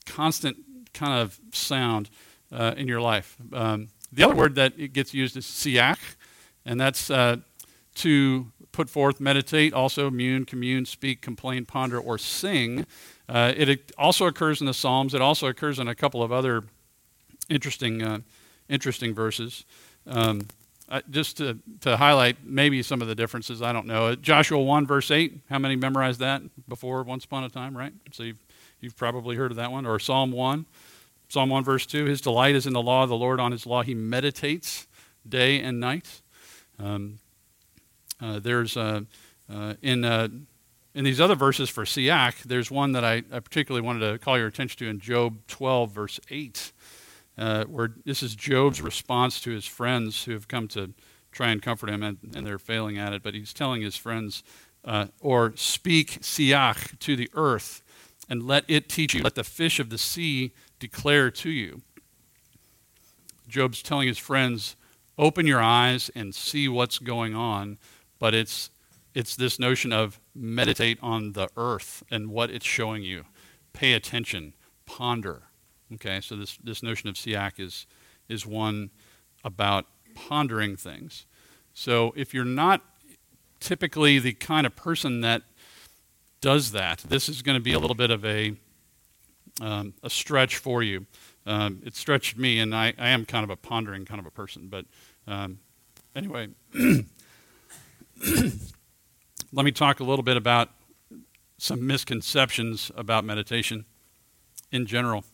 constant 0.05 0.57
kind 0.93 1.21
of 1.21 1.39
sound 1.53 2.11
uh, 2.53 2.75
in 2.77 2.89
your 2.89 3.01
life. 3.01 3.37
Um, 3.53 3.89
the 4.13 4.25
other 4.25 4.35
word 4.35 4.55
that 4.57 4.73
it 4.79 4.93
gets 4.93 5.13
used 5.13 5.37
is 5.37 5.45
siach, 5.45 6.17
and 6.65 6.81
that's 6.81 7.11
uh, 7.11 7.37
to 7.97 8.53
put 8.73 8.91
forth, 8.91 9.21
meditate, 9.21 9.73
also 9.73 10.11
mune, 10.11 10.45
commune, 10.45 10.85
speak, 10.85 11.21
complain, 11.23 11.65
ponder, 11.65 11.99
or 11.99 12.19
sing. 12.19 12.87
Uh, 13.29 13.53
it 13.57 13.93
also 13.97 14.27
occurs 14.27 14.61
in 14.61 14.67
the 14.67 14.75
Psalms. 14.75 15.15
It 15.15 15.23
also 15.23 15.47
occurs 15.47 15.79
in 15.79 15.89
a 15.89 15.95
couple 15.95 16.23
of 16.23 16.31
other 16.31 16.65
interesting, 17.49 18.03
uh, 18.03 18.19
interesting 18.69 19.15
verses. 19.15 19.65
Um, 20.07 20.47
uh, 20.89 21.01
just 21.11 21.39
to, 21.39 21.59
to 21.81 21.97
highlight 21.97 22.37
maybe 22.45 22.81
some 22.83 23.03
of 23.03 23.09
the 23.09 23.15
differences, 23.15 23.61
I 23.61 23.73
don't 23.73 23.87
know. 23.87 24.15
Joshua 24.15 24.63
1, 24.63 24.87
verse 24.87 25.11
8, 25.11 25.41
how 25.51 25.59
many 25.59 25.75
memorized 25.75 26.21
that 26.21 26.43
before 26.69 27.03
once 27.03 27.25
upon 27.25 27.43
a 27.45 27.49
time, 27.49 27.77
right? 27.77 27.93
So 28.13 28.23
you've, 28.23 28.45
you've 28.81 28.97
probably 28.97 29.37
heard 29.37 29.51
of 29.51 29.57
that 29.57 29.73
one. 29.73 29.85
Or 29.85 29.99
Psalm 29.99 30.31
1, 30.31 30.67
Psalm 31.29 31.49
1, 31.49 31.65
verse 31.65 31.87
2, 31.87 32.05
his 32.05 32.21
delight 32.21 32.55
is 32.55 32.67
in 32.67 32.73
the 32.73 32.83
law 32.83 33.03
of 33.03 33.09
the 33.09 33.17
Lord. 33.17 33.41
On 33.41 33.51
his 33.51 33.67
law 33.67 33.83
he 33.83 33.95
meditates 33.95 34.87
day 35.29 35.61
and 35.61 35.81
night. 35.81 36.21
Um, 36.79 37.19
uh, 37.25 37.26
there's 38.21 38.77
uh, 38.77 39.01
uh, 39.53 39.75
in 39.83 40.47
in 40.97 41.05
these 41.05 41.21
other 41.21 41.35
verses 41.35 41.69
for 41.69 41.85
Siach, 41.85 42.45
there's 42.45 42.71
one 42.71 42.93
that 42.93 43.05
I, 43.05 43.23
I, 43.31 43.41
particularly 43.41 43.87
wanted 43.87 44.11
to 44.11 44.19
call 44.19 44.39
your 44.39 44.47
attention 44.47 44.79
to 44.79 44.89
in 44.89 44.99
Job 44.99 45.47
12, 45.47 45.91
verse 45.91 46.19
8, 46.31 46.73
uh, 47.37 47.65
where 47.65 47.93
this 48.07 48.23
is 48.23 48.35
Job's 48.35 48.81
response 48.81 49.39
to 49.43 49.51
his 49.51 49.67
friends 49.67 50.25
who 50.25 50.33
have 50.33 50.49
come 50.49 50.69
to 50.69 50.95
try 51.33 51.49
and 51.49 51.61
comfort 51.61 51.91
him, 51.91 52.03
and, 52.03 52.17
and 52.35 52.47
they're 52.47 52.59
failing 52.59 52.97
at 52.97 53.13
it. 53.13 53.23
But 53.23 53.35
he's 53.35 53.53
telling 53.53 53.83
his 53.83 53.95
friends, 53.95 54.43
uh, 54.87 55.09
or 55.21 55.53
speak 55.55 56.23
Siach 56.23 56.99
to 57.01 57.15
the 57.15 57.29
earth, 57.35 57.83
and 58.31 58.45
let 58.45 58.65
it 58.67 58.89
teach 58.89 59.13
you. 59.13 59.23
Let 59.23 59.35
the 59.35 59.45
fish 59.45 59.79
of 59.79 59.91
the 59.91 59.99
sea 59.99 60.53
declare 60.79 61.31
to 61.31 61.51
you. 61.51 61.83
Job's 63.47 63.83
telling 63.83 64.09
his 64.09 64.17
friends, 64.17 64.77
open 65.19 65.47
your 65.47 65.61
eyes 65.61 66.11
and 66.15 66.35
see 66.35 66.69
what's 66.69 66.99
going 66.99 67.35
on 67.35 67.77
but 68.19 68.35
it's 68.35 68.71
it's 69.17 69.35
this 69.35 69.59
notion 69.59 69.95
of 69.95 70.21
meditate 70.35 70.99
on 71.01 71.33
the 71.33 71.49
earth 71.57 72.03
and 72.11 72.29
what 72.29 72.51
it's 72.51 72.67
showing 72.67 73.03
you. 73.03 73.25
Pay 73.73 73.95
attention, 73.95 74.53
ponder. 74.85 75.45
Okay, 75.95 76.21
so 76.21 76.37
this, 76.37 76.59
this 76.63 76.83
notion 76.83 77.09
of 77.09 77.15
siach 77.15 77.59
is, 77.59 77.87
is 78.29 78.45
one 78.45 78.91
about 79.43 79.87
pondering 80.15 80.77
things. 80.77 81.25
So 81.73 82.13
if 82.15 82.35
you're 82.35 82.45
not 82.45 82.83
typically 83.59 84.19
the 84.19 84.35
kind 84.35 84.67
of 84.67 84.77
person 84.77 85.23
that 85.23 85.45
does 86.43 86.73
that, 86.73 86.99
this 86.99 87.27
is 87.31 87.41
going 87.41 87.57
to 87.57 87.65
be 87.65 87.73
a 87.73 87.79
little 87.79 87.97
bit 87.97 88.11
of 88.11 88.23
a, 88.23 88.55
um, 89.63 89.95
a 90.03 90.11
stretch 90.11 90.59
for 90.59 90.83
you. 90.83 91.07
Um, 91.47 91.81
it 91.87 91.97
stretched 91.97 92.37
me, 92.37 92.59
and 92.59 92.75
I, 92.75 92.93
I 92.99 93.09
am 93.09 93.25
kind 93.25 93.45
of 93.45 93.51
a 93.51 93.57
pondering 93.57 94.05
kind 94.05 94.21
of 94.21 94.27
a 94.27 94.31
person. 94.31 94.69
But 94.69 94.85
um, 95.27 95.61
anyway. 96.15 96.49
let 99.53 99.65
me 99.65 99.71
talk 99.71 100.01
a 100.01 100.05
little 100.05 100.23
bit 100.23 100.37
about 100.37 100.71
some 101.59 101.87
misconceptions 101.87 102.91
about 102.97 103.25
meditation 103.25 103.85
in 104.73 104.87
general. 104.87 105.25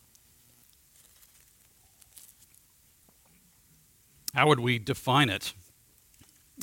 How 4.35 4.49
would 4.49 4.61
we 4.61 4.79
define 4.79 5.29
it? 5.29 5.53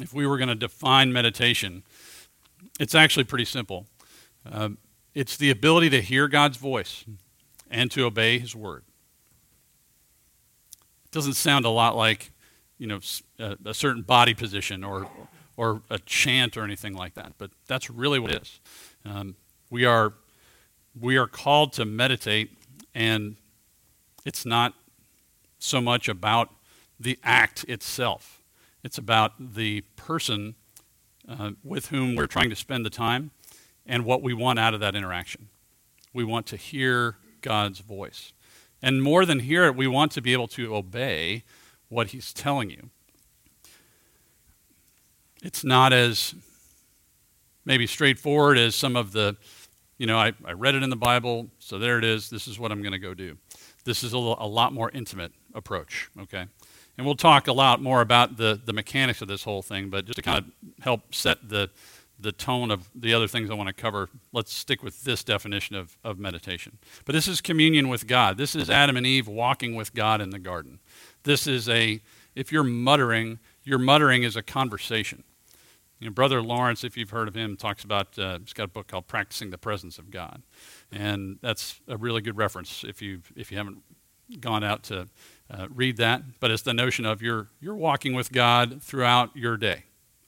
If 0.02 0.14
we 0.14 0.26
were 0.28 0.38
going 0.38 0.50
to 0.50 0.56
define 0.56 1.14
meditation, 1.14 1.84
it's 2.80 2.96
actually 2.96 3.26
pretty 3.26 3.46
simple. 3.46 3.86
Uh, 4.50 4.70
it's 5.14 5.38
the 5.38 5.50
ability 5.50 5.90
to 5.92 6.02
hear 6.02 6.28
God's 6.28 6.58
voice 6.58 7.06
and 7.70 7.92
to 7.92 8.06
obey 8.06 8.40
His 8.40 8.56
word. 8.56 8.84
It 11.06 11.12
doesn't 11.12 11.34
sound 11.34 11.66
a 11.66 11.70
lot 11.70 11.96
like, 11.96 12.32
you 12.78 12.88
know, 12.88 13.00
a, 13.40 13.58
a 13.66 13.74
certain 13.74 14.02
body 14.02 14.34
position 14.34 14.84
or 14.84 15.10
or 15.60 15.82
a 15.89 16.00
chant 16.00 16.56
or 16.56 16.63
anything 16.63 16.94
like 16.94 17.16
that, 17.16 17.34
but 17.38 17.51
that's 17.68 17.89
really 17.89 18.18
what 18.18 18.32
it 18.32 18.42
is. 18.42 18.62
Um, 19.04 19.36
we 19.70 19.84
are 19.84 20.13
we 20.98 21.18
are 21.18 21.28
called 21.28 21.74
to 21.74 21.84
meditate, 21.84 22.58
and 22.96 23.36
it's 24.24 24.46
not 24.46 24.74
so 25.58 25.82
much 25.82 26.08
about 26.08 26.50
the 26.98 27.20
act 27.25 27.66
itself. 27.66 28.42
It's 28.86 28.98
about 28.98 29.54
the 29.54 29.82
person 29.98 30.56
uh, 31.28 31.51
with 31.62 31.88
whom 31.88 32.16
we're 32.16 32.28
trying 32.28 32.50
to 32.51 32.56
spend 32.56 32.86
the 32.86 32.89
time 32.89 33.32
and 33.86 34.06
what 34.06 34.22
we 34.22 34.34
want 34.34 34.60
out 34.60 34.74
of 34.74 34.80
that 34.80 34.96
interaction. 34.96 35.50
We 36.13 36.24
want 36.24 36.46
to 36.48 36.56
hear 36.56 37.18
God's 37.42 37.80
voice. 37.80 38.32
And 38.82 39.04
more 39.04 39.25
than 39.25 39.39
hear 39.39 39.66
it, 39.66 39.75
we 39.75 39.88
want 39.88 40.13
to 40.13 40.22
be 40.22 40.32
able 40.32 40.48
to 40.48 40.74
obey 40.74 41.44
what 41.89 42.08
He's 42.08 42.32
telling 42.32 42.70
you 42.70 42.92
it's 45.43 45.63
not 45.63 45.93
as 45.93 46.36
maybe 47.65 47.88
straightforward 47.88 48.58
as 48.58 48.75
some 48.75 48.96
of 48.96 49.12
the, 49.12 49.38
you 49.98 50.08
know, 50.08 50.17
I, 50.17 50.34
I 50.46 50.53
read 50.53 50.75
it 50.75 50.84
in 50.84 50.89
the 50.89 50.96
Bible, 50.96 51.48
so 51.60 51.77
there 51.77 51.98
it 51.98 52.03
is. 52.03 52.29
This 52.29 52.48
is 52.48 52.60
what 52.60 52.72
I'm 52.72 52.81
going 52.81 52.93
to 52.93 53.00
go 53.00 53.13
do. 53.13 53.38
This 53.86 54.03
is 54.03 54.13
a, 54.13 54.17
a 54.17 54.48
lot 54.48 54.74
more 54.74 54.89
intimate 54.91 55.31
approach, 55.53 56.10
okay? 56.19 56.46
And 56.98 57.05
we'll 57.05 57.15
talk 57.15 57.48
a 57.48 57.53
lot 57.53 57.81
more 57.81 58.01
about 58.01 58.38
the, 58.38 58.60
the 58.63 58.74
mechanics 58.74 59.22
of 59.22 59.27
this 59.27 59.43
whole 59.43 59.62
thing, 59.62 59.89
but 59.89 60.05
just 60.05 60.17
to 60.17 60.22
kind 60.22 60.39
of 60.39 60.84
help 60.84 61.13
set 61.15 61.48
the, 61.48 61.69
the 62.19 62.31
tone 62.31 62.72
of 62.72 62.89
the 62.93 63.13
other 63.13 63.27
things 63.27 63.50
I 63.50 63.53
want 63.53 63.67
to 63.67 63.74
cover, 63.74 64.10
let's 64.34 64.53
stick 64.53 64.84
with 64.84 65.03
this 65.03 65.24
definition 65.24 65.75
of, 65.75 65.98
of 66.03 66.19
meditation. 66.19 66.77
But 67.05 67.13
this 67.13 67.27
is 67.27 67.39
communion 67.39 67.88
with 67.88 68.08
God. 68.08 68.38
This 68.38 68.55
is 68.55 68.69
Adam 68.69 68.98
and 68.98 69.05
Eve 69.05 69.27
walking 69.27 69.75
with 69.75 69.93
God 69.93 70.19
in 70.19 70.31
the 70.31 70.39
garden. 70.39 70.79
This 71.24 71.48
is 71.48 71.69
a, 71.69 72.01
if 72.36 72.51
you're 72.51 72.63
muttering, 72.63 73.39
your 73.63 73.79
muttering 73.79 74.24
is 74.24 74.36
a 74.36 74.41
conversation. 74.41 75.24
You 76.00 76.08
know, 76.08 76.13
Brother 76.13 76.41
Lawrence, 76.41 76.84
if 76.84 76.96
you've 76.96 77.10
heard 77.10 77.27
of 77.27 77.36
him, 77.36 77.58
talks 77.58 77.84
about, 77.84 78.18
uh, 78.18 78.39
he's 78.39 78.53
got 78.53 78.63
a 78.63 78.68
book 78.68 78.88
called 78.88 79.08
Practicing 79.08 79.50
the 79.50 79.58
Presence 79.58 79.98
of 79.98 80.12
God. 80.12 80.41
And 80.91 81.39
that's 81.41 81.82
a 81.88 81.98
really 81.98 82.22
good 82.22 82.38
reference 82.38 82.84
if, 82.84 83.01
you 83.01 83.22
if 83.36 83.51
you 83.51 83.58
haven't 83.58 83.84
gone 84.39 84.63
out 84.63 84.84
to 84.84 85.10
uh, 85.51 85.68
read 85.70 85.98
that. 85.98 86.39
But 86.39 86.51
it's 86.51 86.63
the 86.63 86.74
notion 86.74 87.06
of 87.06 87.22
you're, 87.22 87.48
you're 87.60 87.75
walking 87.75 88.13
with 88.13 88.32
God 88.32 88.82
throughout 88.82 89.36
your 89.36 89.58
day, 89.58 89.84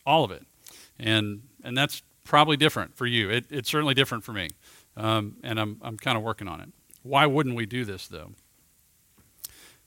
all 0.05 0.23
of 0.23 0.31
it. 0.31 0.45
And 0.99 1.41
and 1.63 1.77
that's 1.77 2.03
probably 2.23 2.57
different 2.57 2.95
for 2.95 3.05
you. 3.05 3.29
It, 3.29 3.45
it's 3.49 3.69
certainly 3.69 3.93
different 3.93 4.23
for 4.23 4.33
me, 4.33 4.49
um, 4.95 5.37
and 5.43 5.59
I'm 5.59 5.79
I'm 5.81 5.97
kind 5.97 6.17
of 6.17 6.23
working 6.23 6.47
on 6.47 6.61
it. 6.61 6.69
Why 7.03 7.25
wouldn't 7.25 7.55
we 7.55 7.65
do 7.65 7.85
this 7.85 8.07
though? 8.07 8.31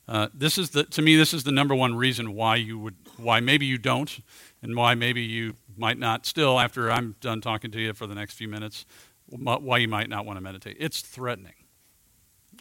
Uh, 0.07 0.27
this 0.33 0.57
is 0.57 0.71
the 0.71 0.83
to 0.83 1.01
me 1.01 1.15
this 1.15 1.33
is 1.33 1.43
the 1.43 1.51
number 1.51 1.73
one 1.73 1.95
reason 1.95 2.33
why 2.33 2.57
you 2.57 2.77
would 2.77 2.95
why 3.17 3.39
maybe 3.39 3.65
you 3.65 3.77
don't, 3.77 4.19
and 4.61 4.75
why 4.75 4.93
maybe 4.95 5.21
you 5.21 5.55
might 5.77 5.97
not 5.97 6.25
still 6.25 6.59
after 6.59 6.91
I'm 6.91 7.15
done 7.21 7.41
talking 7.41 7.71
to 7.71 7.79
you 7.79 7.93
for 7.93 8.07
the 8.07 8.15
next 8.15 8.33
few 8.33 8.47
minutes, 8.47 8.85
why 9.27 9.77
you 9.77 9.87
might 9.87 10.09
not 10.09 10.25
want 10.25 10.37
to 10.37 10.41
meditate. 10.41 10.77
It's 10.79 11.01
threatening. 11.01 11.53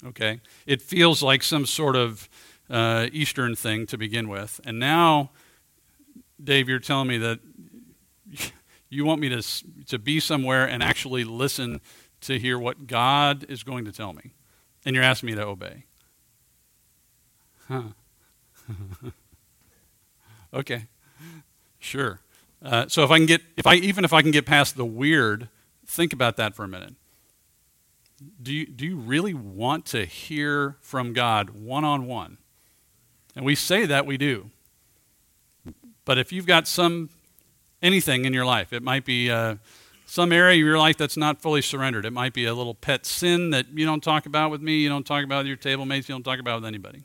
Okay, 0.05 0.41
it 0.67 0.83
feels 0.83 1.23
like 1.23 1.43
some 1.43 1.67
sort 1.67 1.97
of 1.97 2.29
uh, 2.69 3.09
Eastern 3.13 3.55
thing 3.55 3.87
to 3.87 3.97
begin 3.97 4.29
with, 4.29 4.61
and 4.65 4.79
now, 4.79 5.31
Dave, 6.43 6.69
you're 6.69 6.79
telling 6.79 7.09
me 7.09 7.19
that 7.19 7.39
you 8.89 9.05
want 9.05 9.21
me 9.21 9.29
to, 9.29 9.43
to 9.87 9.99
be 9.99 10.21
somewhere 10.21 10.67
and 10.67 10.83
actually 10.83 11.25
listen 11.25 11.81
to 12.23 12.39
hear 12.39 12.59
what 12.59 12.87
God 12.87 13.45
is 13.49 13.63
going 13.63 13.85
to 13.85 13.93
tell 13.93 14.13
me. 14.13 14.33
And 14.85 14.95
you're 14.95 15.05
asking 15.05 15.29
me 15.29 15.35
to 15.37 15.47
obey. 15.47 15.85
Huh. 17.69 17.83
okay. 20.55 20.87
Sure. 21.79 22.21
Uh, 22.65 22.87
so 22.89 23.05
if 23.05 23.11
I 23.11 23.19
can 23.19 23.27
get, 23.27 23.43
if 23.57 23.67
I 23.67 23.75
even 23.75 24.05
if 24.05 24.13
I 24.13 24.23
can 24.23 24.31
get 24.31 24.47
past 24.47 24.77
the 24.77 24.87
weird, 24.87 25.49
think 25.87 26.13
about 26.13 26.37
that 26.39 26.57
for 26.57 26.65
a 26.65 26.69
minute. 26.69 26.95
Do 28.43 28.53
you, 28.53 28.67
do 28.67 28.87
you 28.87 28.97
really 28.97 29.35
want 29.35 29.85
to 29.87 30.07
hear 30.07 30.77
from 30.81 31.13
God 31.13 31.51
one 31.51 31.85
on 31.85 32.07
one? 32.07 32.39
And 33.37 33.45
we 33.45 33.55
say 33.55 33.85
that 33.87 34.07
we 34.07 34.17
do. 34.17 34.51
But 36.05 36.19
if 36.19 36.33
you've 36.33 36.47
got 36.47 36.67
some 36.67 37.11
anything 37.85 38.25
in 38.25 38.33
your 38.33 38.47
life. 38.47 38.73
It 38.73 38.83
might 38.83 39.05
be 39.05 39.31
uh, 39.31 39.57
some 40.07 40.33
area 40.33 40.61
of 40.61 40.67
your 40.67 40.79
life 40.79 40.97
that's 40.97 41.17
not 41.17 41.41
fully 41.41 41.63
surrendered. 41.63 42.07
It 42.07 42.13
might 42.13 42.33
be 42.33 42.47
a 42.47 42.55
little 42.55 42.75
pet 42.75 43.05
sin 43.07 43.51
that 43.51 43.67
you 43.75 43.85
don't 43.85 44.03
talk 44.03 44.27
about 44.27 44.51
with 44.51 44.63
me, 44.63 44.79
you 44.79 44.89
don't 44.89 45.07
talk 45.07 45.23
about 45.23 45.39
with 45.39 45.47
your 45.49 45.57
table 45.57 45.85
mates, 45.85 46.09
you 46.09 46.15
don't 46.15 46.25
talk 46.25 46.41
about 46.41 46.63
with 46.63 46.67
anybody. 46.67 47.05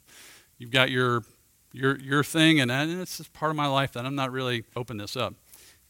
You've 0.58 0.72
got 0.72 0.90
your 0.90 1.24
your 1.72 2.00
your 2.00 2.24
thing, 2.24 2.60
and, 2.60 2.72
and 2.72 3.00
it's 3.00 3.18
just 3.18 3.32
part 3.34 3.52
of 3.52 3.56
my 3.56 3.68
life 3.68 3.92
that 3.92 4.06
I'm 4.06 4.16
not 4.16 4.32
really 4.32 4.64
open 4.76 4.98
this 4.98 5.16
up. 5.16 5.36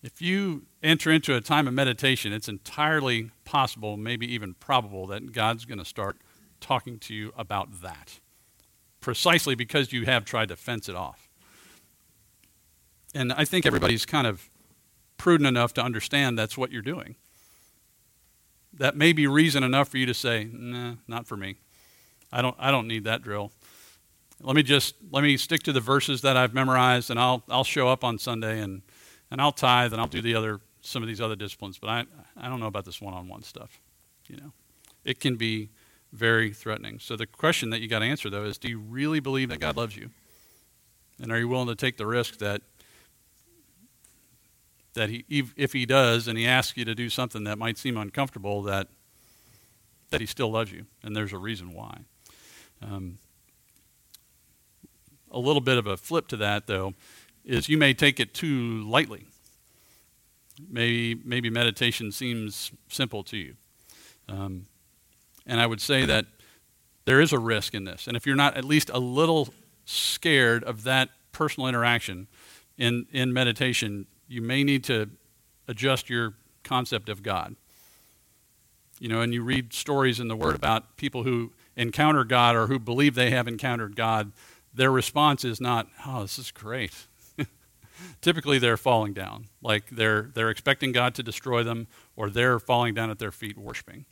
If 0.02 0.22
you 0.22 0.64
enter 0.82 1.12
into 1.12 1.36
a 1.36 1.42
time 1.42 1.68
of 1.68 1.74
meditation, 1.74 2.32
it's 2.32 2.48
entirely 2.48 3.32
possible, 3.44 3.98
maybe 3.98 4.32
even 4.34 4.54
probable, 4.54 5.08
that 5.08 5.34
God's 5.34 5.66
going 5.66 5.80
to 5.80 5.86
start 5.86 6.18
talking 6.62 7.00
to 7.00 7.14
you 7.14 7.34
about 7.38 7.82
that, 7.82 8.20
precisely 9.02 9.56
because 9.56 9.92
you 9.92 10.06
have 10.06 10.24
tried 10.24 10.50
to 10.50 10.56
fence 10.56 10.88
it 10.88 10.96
off. 10.96 11.28
And 13.14 13.34
I 13.34 13.44
think 13.44 13.66
everybody's 13.66 14.06
kind 14.06 14.28
of 14.28 14.50
prudent 15.18 15.48
enough 15.48 15.74
to 15.74 15.82
understand 15.84 16.38
that's 16.38 16.58
what 16.58 16.72
you're 16.72 16.82
doing. 16.82 17.16
That 18.72 18.96
may 18.96 19.12
be 19.12 19.28
reason 19.28 19.64
enough 19.64 19.90
for 19.90 19.98
you 19.98 20.06
to 20.06 20.14
say, 20.14 20.48
nah, 20.52 20.96
not 21.08 21.28
for 21.28 21.36
me. 21.36 21.58
I 22.32 22.42
don't, 22.42 22.56
I 22.60 22.72
don't 22.72 22.88
need 22.88 23.04
that 23.06 23.22
drill. 23.22 23.52
Let 24.42 24.56
me 24.56 24.64
just 24.64 24.96
let 25.12 25.22
me 25.22 25.36
stick 25.36 25.64
to 25.64 25.74
the 25.74 25.82
verses 25.82 26.22
that 26.22 26.38
I've 26.38 26.54
memorized, 26.54 27.10
and 27.10 27.20
I'll 27.20 27.44
I'll 27.50 27.66
show 27.66 27.90
up 27.90 28.06
on 28.06 28.18
Sunday 28.18 28.62
and 28.62 28.84
and 29.32 29.42
I'll 29.42 29.52
tithe 29.52 29.94
and 29.94 30.02
I'll 30.02 30.08
do 30.08 30.22
the 30.22 30.36
other 30.36 30.60
some 30.82 31.04
of 31.04 31.08
these 31.08 31.22
other 31.22 31.36
disciplines. 31.36 31.78
But 31.78 31.90
I 31.90 32.06
I 32.38 32.50
don't 32.50 32.60
know 32.60 32.68
about 32.68 32.86
this 32.86 33.02
one-on-one 33.02 33.44
stuff. 33.44 33.80
You 34.28 34.38
know, 34.38 34.52
it 35.04 35.20
can 35.20 35.36
be 35.36 35.70
very 36.12 36.52
threatening. 36.52 37.00
So 37.00 37.16
the 37.16 37.28
question 37.28 37.70
that 37.70 37.82
you 37.82 37.88
got 37.88 38.00
to 38.00 38.06
answer 38.06 38.30
though 38.30 38.46
is, 38.46 38.58
do 38.58 38.68
you 38.68 38.80
really 38.80 39.20
believe 39.20 39.50
that 39.50 39.60
God 39.60 39.78
loves 39.78 39.96
you? 39.96 40.10
And 41.22 41.32
are 41.32 41.38
you 41.38 41.48
willing 41.48 41.68
to 41.68 41.76
take 41.76 41.98
the 41.98 42.06
risk 42.06 42.38
that 42.38 42.62
that 44.94 45.10
he, 45.10 45.24
if 45.56 45.72
he 45.74 45.86
does 45.86 46.28
and 46.28 46.38
he 46.38 46.46
asks 46.46 46.76
you 46.76 46.84
to 46.86 46.96
do 46.96 47.10
something 47.10 47.44
that 47.46 47.58
might 47.58 47.78
seem 47.78 47.96
uncomfortable, 47.96 48.64
that, 48.64 48.88
that 50.10 50.20
he 50.20 50.28
still 50.28 50.52
loves 50.52 50.72
you. 50.72 50.86
And 51.04 51.16
there's 51.16 51.32
a 51.32 51.38
reason 51.38 51.74
why. 51.74 52.00
Um, 52.82 53.20
a 55.32 55.40
little 55.40 55.62
bit 55.62 55.78
of 55.78 55.86
a 55.86 55.96
flip 55.96 56.28
to 56.30 56.38
that, 56.38 56.68
though, 56.68 56.96
is 57.50 57.68
you 57.68 57.78
may 57.78 57.94
take 57.94 58.20
it 58.20 58.34
too 58.34 58.84
lightly. 58.88 59.26
Maybe, 60.70 61.20
maybe 61.26 61.50
meditation 61.50 62.12
seems 62.12 62.72
simple 62.90 63.24
to 63.24 63.38
you. 63.38 63.56
Um, 64.28 64.68
and 65.48 65.60
I 65.60 65.66
would 65.66 65.82
say 65.82 66.06
that 66.06 66.28
there 67.06 67.20
is 67.20 67.34
a 67.34 67.40
risk 67.40 67.74
in 67.74 67.86
this. 67.86 68.08
And 68.08 68.16
if 68.16 68.28
you're 68.28 68.36
not 68.36 68.56
at 68.56 68.64
least 68.64 68.92
a 68.94 69.00
little 69.00 69.50
scared 69.86 70.64
of 70.64 70.84
that 70.84 71.10
personal 71.32 71.68
interaction 71.68 72.28
in, 72.78 73.08
in 73.12 73.34
meditation, 73.34 74.06
you 74.28 74.44
may 74.44 74.64
need 74.64 74.84
to 74.84 75.10
adjust 75.68 76.08
your 76.08 76.36
concept 76.64 77.10
of 77.10 77.24
God. 77.24 77.56
You 79.00 79.10
know, 79.10 79.22
and 79.22 79.34
you 79.34 79.42
read 79.42 79.74
stories 79.74 80.20
in 80.20 80.28
the 80.28 80.36
Word 80.36 80.56
about 80.56 80.98
people 80.98 81.24
who 81.24 81.54
encounter 81.76 82.24
God 82.26 82.56
or 82.56 82.68
who 82.68 82.78
believe 82.78 83.16
they 83.16 83.32
have 83.32 83.48
encountered 83.48 83.96
God. 83.96 84.34
Their 84.72 84.92
response 84.92 85.44
is 85.46 85.60
not, 85.60 85.88
"Oh, 86.06 86.22
this 86.24 86.38
is 86.38 86.52
great." 86.52 87.08
Typically, 88.22 88.60
they're 88.60 88.78
falling 88.78 89.14
down, 89.14 89.48
like 89.62 89.90
they're 89.90 90.30
they're 90.34 90.50
expecting 90.50 90.92
God 90.92 91.16
to 91.16 91.24
destroy 91.24 91.64
them, 91.64 91.88
or 92.16 92.30
they're 92.30 92.60
falling 92.60 92.94
down 92.94 93.10
at 93.10 93.20
their 93.20 93.32
feet 93.32 93.58
worshiping. 93.58 94.06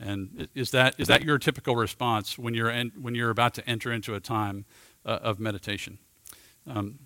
And 0.00 0.48
is 0.54 0.70
that 0.70 0.94
is 0.98 1.08
that 1.08 1.22
your 1.24 1.38
typical 1.38 1.76
response 1.76 2.38
when 2.38 2.54
you're 2.54 2.70
en- 2.70 2.92
when 3.00 3.14
you're 3.14 3.30
about 3.30 3.54
to 3.54 3.68
enter 3.68 3.92
into 3.92 4.14
a 4.14 4.20
time 4.20 4.64
uh, 5.04 5.18
of 5.22 5.40
meditation? 5.40 5.98
Um, 6.66 6.98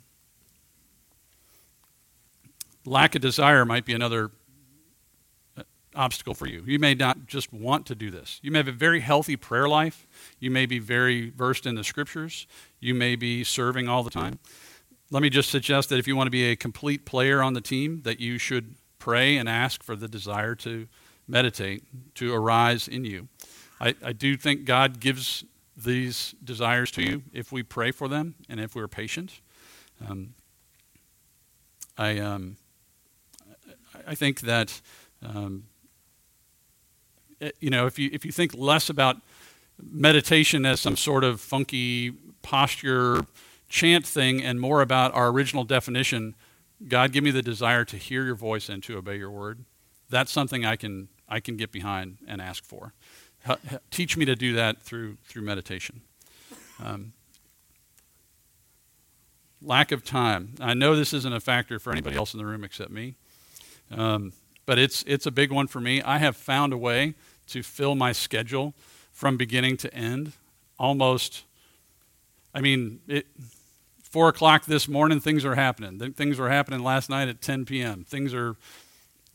Lack 2.85 3.15
of 3.15 3.23
desire 3.23 3.65
might 3.65 3.85
be 3.85 3.93
another 3.93 4.33
uh, 5.57 5.63
obstacle 5.95 6.35
for 6.35 6.47
you. 6.47 6.65
You 6.67 6.81
may 6.81 6.95
not 6.95 7.27
just 7.27 7.53
want 7.53 7.87
to 7.87 7.95
do 7.95 8.11
this. 8.11 8.41
You 8.43 8.51
may 8.51 8.59
have 8.59 8.69
a 8.69 8.73
very 8.73 9.01
healthy 9.01 9.37
prayer 9.37 9.69
life. 9.69 10.09
You 10.41 10.51
may 10.51 10.67
be 10.67 10.81
very 10.81 11.31
versed 11.31 11.65
in 11.65 11.77
the 11.77 11.85
scriptures. 11.85 12.47
You 12.81 12.95
may 12.95 13.15
be 13.15 13.45
serving 13.45 13.89
all 13.89 14.03
the 14.03 14.11
time. 14.11 14.41
Let 15.13 15.21
me 15.21 15.29
just 15.29 15.51
suggest 15.51 15.91
that 15.91 15.99
if 15.99 16.09
you 16.09 16.17
want 16.17 16.29
to 16.29 16.31
be 16.31 16.45
a 16.45 16.57
complete 16.57 17.05
player 17.05 17.43
on 17.43 17.53
the 17.53 17.61
team, 17.61 18.01
that 18.05 18.19
you 18.19 18.39
should 18.39 18.77
pray 18.99 19.37
and 19.37 19.47
ask 19.47 19.83
for 19.83 19.95
the 19.95 20.09
desire 20.09 20.55
to 20.55 20.89
meditate 21.29 21.85
to 22.15 22.33
arise 22.35 22.89
in 22.89 23.05
you. 23.05 23.29
I, 23.79 23.95
I 24.03 24.15
do 24.15 24.39
think 24.39 24.65
God 24.65 25.01
gives 25.01 25.45
these 25.77 26.35
desires 26.43 26.91
to 26.93 27.03
you 27.03 27.25
if 27.31 27.53
we 27.53 27.63
pray 27.63 27.91
for 27.91 28.09
them 28.09 28.37
and 28.49 28.59
if 28.59 28.75
we're 28.75 28.89
patient. 28.89 29.43
Um, 30.09 30.33
I 31.99 32.19
um, 32.19 32.57
I 34.07 34.15
think 34.15 34.41
that 34.41 34.81
um, 35.23 35.65
eh, 37.43 37.51
you 37.61 37.69
know 37.69 37.85
if 37.85 37.99
you 37.99 38.09
if 38.15 38.25
you 38.25 38.33
think 38.33 38.55
less 38.57 38.89
about 38.89 39.19
meditation 39.79 40.65
as 40.65 40.81
some 40.81 40.97
sort 40.97 41.23
of 41.23 41.39
funky 41.39 42.15
posture 42.41 43.27
chant 43.73 44.07
thing 44.07 44.43
and 44.43 44.61
more 44.61 44.83
about 44.83 45.15
our 45.15 45.29
original 45.29 45.65
definition, 45.65 46.35
God 46.87 47.11
give 47.11 47.25
me 47.25 47.31
the 47.31 47.43
desire 47.43 47.85
to 47.87 47.97
hear 47.97 48.25
your 48.25 48.35
voice 48.35 48.69
and 48.69 48.83
to 48.83 48.99
obey 48.99 49.17
your 49.17 49.31
word. 49.31 49.65
That's 50.11 50.31
something 50.31 50.65
I 50.65 50.77
can 50.77 51.09
I 51.29 51.41
can 51.41 51.57
get 51.57 51.73
behind 51.73 52.19
and 52.29 52.43
ask 52.43 52.65
for. 52.65 52.93
Teach 53.91 54.17
me 54.17 54.27
to 54.27 54.37
do 54.37 54.53
that 54.53 54.83
through 54.83 55.17
through 55.25 55.43
meditation. 55.43 56.03
Um, 56.85 57.13
lack 59.63 59.91
of 59.91 60.05
time. 60.05 60.55
I 60.61 60.75
know 60.75 60.95
this 60.95 61.15
isn't 61.15 61.33
a 61.33 61.41
factor 61.41 61.79
for 61.79 61.93
anybody 61.93 62.17
else 62.17 62.35
in 62.35 62.39
the 62.39 62.47
room 62.47 62.65
except 62.65 62.91
me. 62.91 63.15
Um, 63.91 64.33
but 64.67 64.79
it's, 64.79 65.05
it's 65.07 65.27
a 65.27 65.31
big 65.31 65.53
one 65.53 65.67
for 65.67 65.81
me. 65.81 66.03
I 66.03 66.19
have 66.19 66.37
found 66.37 66.73
a 66.73 66.79
way 66.79 67.15
to 67.49 67.63
fill 67.63 67.95
my 67.95 68.13
schedule 68.13 68.75
from 69.13 69.37
beginning 69.37 69.77
to 69.79 69.95
end 69.95 70.33
almost. 70.79 71.45
I 72.55 72.61
mean, 72.61 73.01
it, 73.07 73.27
4 74.13 74.29
o'clock 74.29 74.67
this 74.67 74.89
morning, 74.89 75.21
things 75.21 75.43
are 75.43 75.55
happening. 75.55 76.13
Things 76.13 76.39
were 76.39 76.51
happening 76.51 76.81
last 76.81 77.09
night 77.09 77.29
at 77.29 77.41
10 77.41 77.65
p.m. 77.65 78.05
Things 78.05 78.35
are 78.35 78.57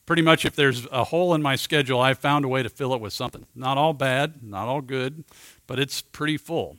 pretty 0.06 0.22
much, 0.22 0.46
if 0.46 0.56
there's 0.56 0.86
a 0.92 1.06
hole 1.06 1.34
in 1.34 1.42
my 1.42 1.56
schedule, 1.56 2.00
I've 2.00 2.20
found 2.20 2.46
a 2.46 2.48
way 2.48 2.62
to 2.62 2.70
fill 2.70 2.94
it 2.94 3.02
with 3.02 3.12
something. 3.12 3.48
Not 3.56 3.80
all 3.80 3.94
bad, 3.94 4.44
not 4.44 4.68
all 4.68 4.82
good, 4.82 5.24
but 5.66 5.80
it's 5.80 6.04
pretty 6.04 6.38
full. 6.38 6.78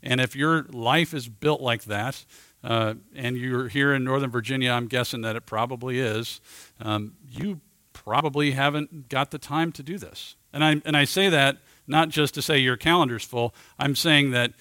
And 0.00 0.20
if 0.20 0.36
your 0.36 0.62
life 0.70 1.12
is 1.12 1.28
built 1.28 1.60
like 1.60 1.84
that, 1.84 2.24
uh, 2.62 2.94
and 3.16 3.36
you're 3.36 3.66
here 3.66 3.92
in 3.92 4.04
Northern 4.04 4.30
Virginia, 4.30 4.70
I'm 4.70 4.86
guessing 4.86 5.22
that 5.22 5.34
it 5.34 5.44
probably 5.44 5.98
is, 5.98 6.40
um, 6.80 7.14
you 7.28 7.60
probably 7.92 8.52
haven't 8.52 9.08
got 9.08 9.32
the 9.32 9.38
time 9.38 9.72
to 9.72 9.82
do 9.82 9.98
this. 9.98 10.36
And 10.52 10.62
I, 10.62 10.80
and 10.84 10.96
I 10.96 11.02
say 11.02 11.28
that 11.28 11.56
not 11.88 12.10
just 12.10 12.34
to 12.34 12.42
say 12.42 12.58
your 12.58 12.76
calendar's 12.76 13.24
full, 13.24 13.56
I'm 13.76 13.96
saying 13.96 14.30
that 14.30 14.52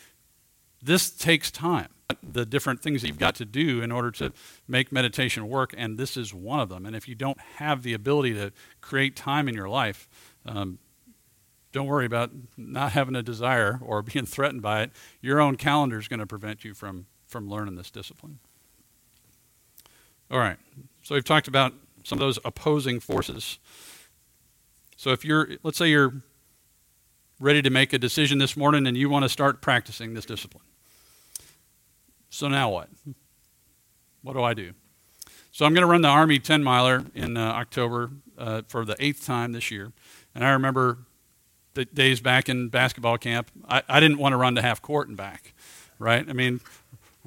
this 0.81 1.11
takes 1.11 1.51
time. 1.51 1.89
The 2.23 2.45
different 2.45 2.81
things 2.81 3.01
that 3.01 3.07
you've 3.07 3.19
got 3.19 3.35
to 3.35 3.45
do 3.45 3.81
in 3.81 3.91
order 3.91 4.11
to 4.11 4.33
make 4.67 4.91
meditation 4.91 5.47
work, 5.47 5.73
and 5.77 5.97
this 5.97 6.17
is 6.17 6.33
one 6.33 6.59
of 6.59 6.69
them. 6.69 6.85
And 6.85 6.95
if 6.95 7.07
you 7.07 7.15
don't 7.15 7.39
have 7.57 7.83
the 7.83 7.93
ability 7.93 8.33
to 8.33 8.51
create 8.81 9.15
time 9.15 9.47
in 9.47 9.55
your 9.55 9.69
life, 9.69 10.07
um, 10.45 10.79
don't 11.71 11.87
worry 11.87 12.05
about 12.05 12.31
not 12.57 12.93
having 12.93 13.15
a 13.15 13.21
desire 13.21 13.79
or 13.83 14.01
being 14.03 14.25
threatened 14.25 14.61
by 14.61 14.83
it. 14.83 14.91
Your 15.21 15.39
own 15.39 15.55
calendar 15.55 15.99
is 15.99 16.07
going 16.07 16.19
to 16.19 16.25
prevent 16.25 16.63
you 16.63 16.73
from, 16.73 17.05
from 17.27 17.49
learning 17.49 17.75
this 17.75 17.91
discipline. 17.91 18.39
All 20.31 20.39
right, 20.39 20.57
so 21.01 21.15
we've 21.15 21.25
talked 21.25 21.47
about 21.47 21.73
some 22.03 22.17
of 22.17 22.21
those 22.21 22.39
opposing 22.45 22.99
forces. 22.99 23.59
So 24.95 25.11
if 25.11 25.25
you're, 25.25 25.49
let's 25.63 25.77
say 25.77 25.89
you're 25.89 26.21
ready 27.39 27.61
to 27.61 27.69
make 27.69 27.93
a 27.93 27.97
decision 27.97 28.37
this 28.37 28.55
morning 28.57 28.85
and 28.85 28.97
you 28.97 29.09
want 29.09 29.23
to 29.23 29.29
start 29.29 29.61
practicing 29.61 30.13
this 30.13 30.25
discipline. 30.25 30.68
So 32.29 32.47
now 32.47 32.69
what? 32.69 32.89
What 34.21 34.33
do 34.33 34.43
I 34.43 34.53
do? 34.53 34.73
So 35.51 35.65
I'm 35.65 35.73
going 35.73 35.81
to 35.81 35.87
run 35.87 36.01
the 36.01 36.09
Army 36.09 36.39
10 36.39 36.63
miler 36.63 37.03
in 37.15 37.35
uh, 37.35 37.41
October 37.41 38.11
uh, 38.37 38.61
for 38.67 38.85
the 38.85 38.95
eighth 38.99 39.25
time 39.25 39.51
this 39.51 39.71
year. 39.71 39.91
And 40.35 40.45
I 40.45 40.51
remember 40.51 40.99
the 41.73 41.85
days 41.85 42.19
back 42.19 42.49
in 42.49 42.69
basketball 42.69 43.17
camp, 43.17 43.49
I, 43.67 43.83
I 43.87 43.99
didn't 43.99 44.17
want 44.17 44.33
to 44.33 44.37
run 44.37 44.55
to 44.55 44.61
half 44.61 44.81
court 44.81 45.07
and 45.07 45.17
back, 45.17 45.53
right? 45.97 46.27
I 46.27 46.33
mean, 46.33 46.61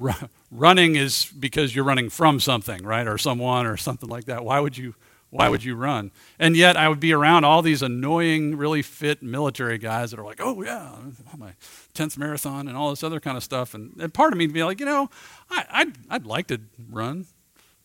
r- 0.01 0.29
running 0.51 0.95
is 0.95 1.25
because 1.25 1.75
you're 1.75 1.85
running 1.85 2.09
from 2.09 2.39
something, 2.39 2.83
right? 2.83 3.07
Or 3.07 3.17
someone 3.17 3.65
or 3.65 3.77
something 3.77 4.09
like 4.09 4.25
that. 4.25 4.43
Why 4.45 4.59
would 4.59 4.77
you 4.77 4.95
why 5.33 5.49
would 5.49 5.63
you 5.63 5.75
run? 5.75 6.11
And 6.37 6.55
yet 6.55 6.77
I 6.77 6.87
would 6.87 6.99
be 6.99 7.11
around 7.11 7.43
all 7.43 7.63
these 7.63 7.81
annoying, 7.81 8.55
really 8.55 8.83
fit 8.83 9.23
military 9.23 9.79
guys 9.79 10.11
that 10.11 10.19
are 10.19 10.23
like, 10.23 10.39
oh, 10.39 10.61
yeah, 10.61 10.95
my 11.35 11.53
10th 11.95 12.19
marathon 12.19 12.67
and 12.67 12.77
all 12.77 12.91
this 12.91 13.03
other 13.03 13.19
kind 13.19 13.35
of 13.35 13.43
stuff. 13.43 13.73
And, 13.73 13.95
and 13.99 14.13
part 14.13 14.31
of 14.31 14.37
me 14.37 14.45
would 14.45 14.53
be 14.53 14.63
like, 14.63 14.79
you 14.79 14.85
know, 14.85 15.09
I, 15.49 15.65
I'd, 15.71 15.93
I'd 16.07 16.25
like 16.27 16.47
to 16.47 16.61
run. 16.87 17.25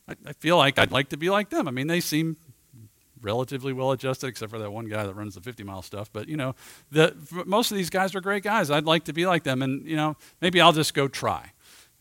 I, 0.06 0.16
I 0.26 0.34
feel 0.34 0.58
like 0.58 0.78
I'd 0.78 0.92
like 0.92 1.08
to 1.08 1.16
be 1.16 1.30
like 1.30 1.48
them. 1.48 1.66
I 1.66 1.70
mean, 1.70 1.86
they 1.86 2.00
seem 2.00 2.36
relatively 3.22 3.72
well 3.72 3.92
adjusted, 3.92 4.26
except 4.26 4.50
for 4.50 4.58
that 4.58 4.70
one 4.70 4.84
guy 4.84 5.06
that 5.06 5.14
runs 5.14 5.34
the 5.34 5.40
50 5.40 5.64
mile 5.64 5.80
stuff. 5.80 6.10
But, 6.12 6.28
you 6.28 6.36
know, 6.36 6.54
the, 6.90 7.16
most 7.46 7.70
of 7.70 7.78
these 7.78 7.88
guys 7.88 8.14
are 8.14 8.20
great 8.20 8.42
guys. 8.42 8.70
I'd 8.70 8.84
like 8.84 9.04
to 9.04 9.14
be 9.14 9.24
like 9.24 9.44
them. 9.44 9.62
And, 9.62 9.86
you 9.86 9.96
know, 9.96 10.18
maybe 10.42 10.60
I'll 10.60 10.72
just 10.72 10.92
go 10.92 11.08
try. 11.08 11.52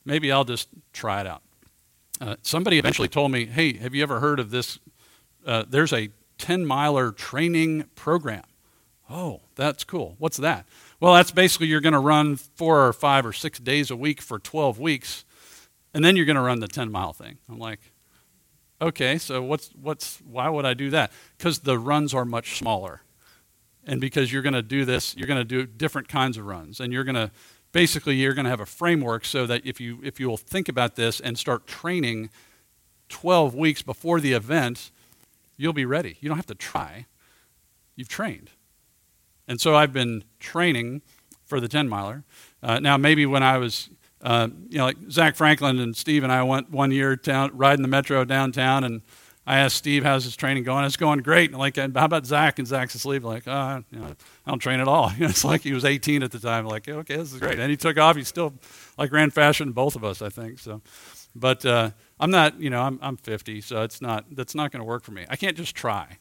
Maybe 0.04 0.30
I'll 0.30 0.44
just 0.44 0.68
try 0.92 1.22
it 1.22 1.28
out. 1.28 1.42
Uh, 2.20 2.36
somebody 2.42 2.80
eventually 2.80 3.08
told 3.08 3.32
me, 3.32 3.46
hey, 3.46 3.78
have 3.78 3.96
you 3.96 4.04
ever 4.04 4.20
heard 4.20 4.42
of 4.42 4.52
this 4.52 4.78
uh, 5.48 5.64
there's 5.68 5.94
a 5.94 6.10
10 6.38 6.66
miler 6.66 7.12
training 7.12 7.86
program. 7.96 8.44
Oh, 9.10 9.42
that's 9.56 9.84
cool. 9.84 10.16
What's 10.20 10.38
that? 10.38 10.66
Well, 11.00 11.14
that's 11.14 11.32
basically 11.32 11.68
you're 11.68 11.82
going 11.82 11.94
to 11.94 12.00
run 12.00 12.36
four 12.36 12.86
or 12.86 12.94
five 12.94 13.26
or 13.26 13.34
six 13.34 13.58
days 13.58 13.90
a 13.90 13.96
week 13.96 14.22
for 14.22 14.38
12 14.38 14.80
weeks, 14.80 15.24
and 15.94 16.04
then 16.04 16.16
you're 16.16 16.26
going 16.26 16.36
to 16.36 16.42
run 16.42 16.60
the 16.60 16.68
10 16.68 16.92
mile 16.92 17.14
thing. 17.14 17.38
I'm 17.50 17.58
like, 17.58 17.80
okay, 18.82 19.18
so 19.18 19.42
what's, 19.42 19.70
what's, 19.82 20.20
why 20.30 20.50
would 20.50 20.66
I 20.66 20.74
do 20.74 20.90
that? 20.90 21.12
Because 21.38 21.60
the 21.60 21.80
runs 21.80 22.14
are 22.14 22.26
much 22.26 22.58
smaller. 22.58 23.02
And 23.86 24.02
because 24.02 24.34
you're 24.34 24.42
going 24.42 24.54
to 24.54 24.62
do 24.62 24.84
this, 24.84 25.16
you're 25.16 25.28
going 25.28 25.40
to 25.40 25.46
do 25.46 25.66
different 25.66 26.10
kinds 26.10 26.38
of 26.38 26.46
runs. 26.46 26.82
And 26.82 26.92
you're 26.92 27.06
going 27.06 27.16
to, 27.16 27.32
basically, 27.72 28.16
you're 28.16 28.34
going 28.34 28.44
to 28.44 28.50
have 28.50 28.60
a 28.60 28.66
framework 28.66 29.24
so 29.24 29.46
that 29.46 29.66
if 29.66 29.80
you, 29.80 30.00
if 30.04 30.20
you 30.20 30.28
will 30.28 30.38
think 30.38 30.68
about 30.68 30.96
this 30.96 31.22
and 31.22 31.40
start 31.40 31.66
training 31.68 32.30
12 33.08 33.56
weeks 33.56 33.82
before 33.82 34.20
the 34.20 34.34
event, 34.34 34.92
you'll 35.58 35.74
be 35.74 35.86
ready. 35.86 36.18
You 36.22 36.30
don't 36.30 36.38
have 36.38 36.46
to 36.48 36.56
try. 36.56 37.06
You've 37.96 38.10
trained. 38.10 38.52
And 39.48 39.60
so 39.60 39.76
I've 39.76 39.94
been 39.94 40.24
training 40.40 41.02
for 41.46 41.60
the 41.60 41.68
10 41.68 41.88
miler. 41.88 42.24
Uh, 42.62 42.80
now, 42.80 42.98
maybe 42.98 43.26
when 43.26 43.44
I 43.44 43.58
was, 43.58 43.90
uh, 44.22 44.50
you 44.68 44.78
know, 44.78 44.86
like 44.86 44.98
Zach 45.10 45.36
Franklin 45.36 45.80
and 45.80 45.96
Steve 45.96 46.24
and 46.24 46.32
I 46.32 46.44
went 46.44 46.70
one 46.70 46.92
year 46.92 47.16
down, 47.16 47.52
riding 47.56 47.82
the 47.82 47.88
metro 47.88 48.26
downtown, 48.26 48.84
and 48.84 49.02
I 49.48 49.60
asked 49.60 49.78
Steve, 49.78 50.04
how's 50.04 50.26
his 50.26 50.36
training 50.36 50.64
going? 50.64 50.84
It's 50.84 50.98
going 50.98 51.20
great. 51.20 51.52
And 51.52 51.58
like, 51.58 51.78
how 51.78 51.86
about 51.86 52.26
Zach? 52.26 52.60
And 52.60 52.68
Zach's 52.68 52.96
asleep. 52.96 53.24
Like, 53.24 53.44
oh, 53.48 53.82
you 53.92 54.00
know, 54.00 54.14
I 54.46 54.50
don't 54.50 54.60
train 54.60 54.82
at 54.82 54.90
all. 54.90 55.10
You 55.18 55.24
know, 55.24 55.30
it's 55.30 55.46
like 55.46 55.62
he 55.62 55.72
was 55.72 55.86
18 55.86 56.22
at 56.22 56.32
the 56.32 56.40
time. 56.40 56.66
Like, 56.66 56.90
okay, 56.90 57.16
this 57.16 57.32
is 57.32 57.40
great. 57.40 57.58
And 57.58 57.72
he 57.72 57.78
took 57.78 57.98
off. 57.98 58.18
He 58.18 58.26
still 58.26 58.54
like 58.98 59.14
ran 59.14 59.30
faster 59.30 59.64
than 59.64 59.72
both 59.72 59.96
of 59.96 60.04
us, 60.04 60.22
I 60.22 60.28
think. 60.28 60.60
So, 60.60 60.82
but 61.40 61.66
uh, 61.66 61.92
I'm 62.20 62.32
not, 62.32 62.60
you 62.60 62.70
know, 62.70 62.82
I'm, 62.82 63.00
I'm 63.02 63.18
50, 63.18 63.62
so 63.62 63.84
it's 63.84 64.02
not, 64.02 64.26
that's 64.32 64.56
not 64.56 64.72
going 64.72 64.82
to 64.82 64.86
work 64.86 65.04
for 65.04 65.12
me. 65.12 65.26
I 65.30 65.36
can't 65.36 65.56
just 65.56 65.76
try. 65.76 66.18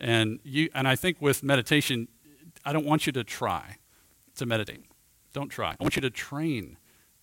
And, 0.00 0.40
you, 0.44 0.70
and 0.74 0.88
I 0.88 0.96
think 0.96 1.18
with 1.20 1.42
meditation, 1.42 2.08
I 2.64 2.72
don't 2.72 2.86
want 2.86 3.06
you 3.06 3.12
to 3.12 3.24
try 3.24 3.76
to 4.36 4.46
meditate. 4.46 4.84
Don't 5.32 5.48
try. 5.48 5.70
I 5.70 5.76
want 5.80 5.96
you 5.96 6.02
to 6.02 6.10
train 6.10 6.78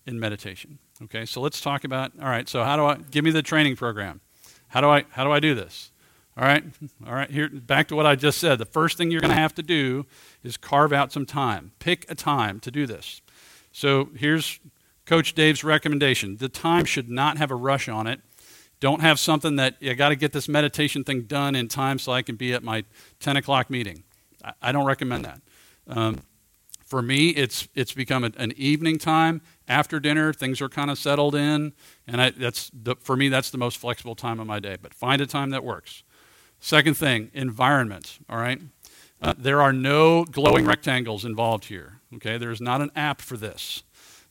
in 0.06 0.20
meditation. 0.20 0.78
Okay, 1.02 1.24
so 1.24 1.40
let's 1.40 1.60
talk 1.60 1.84
about, 1.84 2.12
all 2.20 2.28
right, 2.28 2.48
so 2.48 2.64
how 2.64 2.76
do 2.76 2.84
I, 2.84 2.96
give 3.10 3.24
me 3.24 3.30
the 3.30 3.42
training 3.42 3.76
program. 3.76 4.20
How 4.68 4.80
do 4.80 4.88
I, 4.88 5.04
how 5.10 5.24
do 5.24 5.32
I 5.32 5.40
do 5.40 5.54
this? 5.54 5.90
All 6.36 6.44
right, 6.44 6.64
all 7.06 7.14
right, 7.14 7.30
here, 7.30 7.48
back 7.48 7.88
to 7.88 7.96
what 7.96 8.06
I 8.06 8.14
just 8.14 8.38
said. 8.38 8.58
The 8.58 8.64
first 8.64 8.96
thing 8.96 9.10
you're 9.10 9.20
going 9.20 9.34
to 9.34 9.40
have 9.40 9.54
to 9.56 9.62
do 9.62 10.06
is 10.44 10.56
carve 10.56 10.92
out 10.92 11.12
some 11.12 11.26
time. 11.26 11.72
Pick 11.80 12.08
a 12.08 12.14
time 12.14 12.60
to 12.60 12.70
do 12.70 12.86
this. 12.86 13.22
So 13.72 14.10
here's 14.14 14.60
Coach 15.08 15.34
Dave's 15.34 15.64
recommendation. 15.64 16.36
The 16.36 16.50
time 16.50 16.84
should 16.84 17.08
not 17.08 17.38
have 17.38 17.50
a 17.50 17.54
rush 17.54 17.88
on 17.88 18.06
it. 18.06 18.20
Don't 18.78 19.00
have 19.00 19.18
something 19.18 19.56
that 19.56 19.76
you 19.80 19.94
got 19.94 20.10
to 20.10 20.16
get 20.16 20.32
this 20.32 20.48
meditation 20.48 21.02
thing 21.02 21.22
done 21.22 21.54
in 21.54 21.66
time 21.66 21.98
so 21.98 22.12
I 22.12 22.20
can 22.20 22.36
be 22.36 22.52
at 22.52 22.62
my 22.62 22.84
10 23.18 23.38
o'clock 23.38 23.70
meeting. 23.70 24.04
I, 24.44 24.52
I 24.60 24.70
don't 24.70 24.84
recommend 24.84 25.24
that. 25.24 25.40
Um, 25.86 26.20
for 26.84 27.00
me, 27.00 27.30
it's 27.30 27.68
it's 27.74 27.92
become 27.92 28.22
an 28.24 28.52
evening 28.56 28.98
time 28.98 29.40
after 29.66 29.98
dinner. 29.98 30.32
Things 30.34 30.60
are 30.60 30.68
kind 30.68 30.90
of 30.90 30.98
settled 30.98 31.34
in, 31.34 31.72
and 32.06 32.20
I, 32.20 32.30
that's 32.30 32.70
the, 32.74 32.96
for 33.00 33.16
me 33.16 33.28
that's 33.28 33.50
the 33.50 33.58
most 33.58 33.78
flexible 33.78 34.14
time 34.14 34.40
of 34.40 34.46
my 34.46 34.58
day. 34.58 34.76
But 34.80 34.94
find 34.94 35.20
a 35.20 35.26
time 35.26 35.50
that 35.50 35.64
works. 35.64 36.02
Second 36.60 36.94
thing, 36.94 37.30
environment. 37.34 38.18
All 38.28 38.38
right, 38.38 38.60
uh, 39.20 39.34
there 39.36 39.60
are 39.60 39.72
no 39.72 40.24
glowing 40.24 40.64
rectangles 40.64 41.26
involved 41.26 41.66
here. 41.66 42.00
Okay, 42.14 42.38
there's 42.38 42.60
not 42.60 42.80
an 42.80 42.90
app 42.96 43.20
for 43.20 43.36
this. 43.36 43.82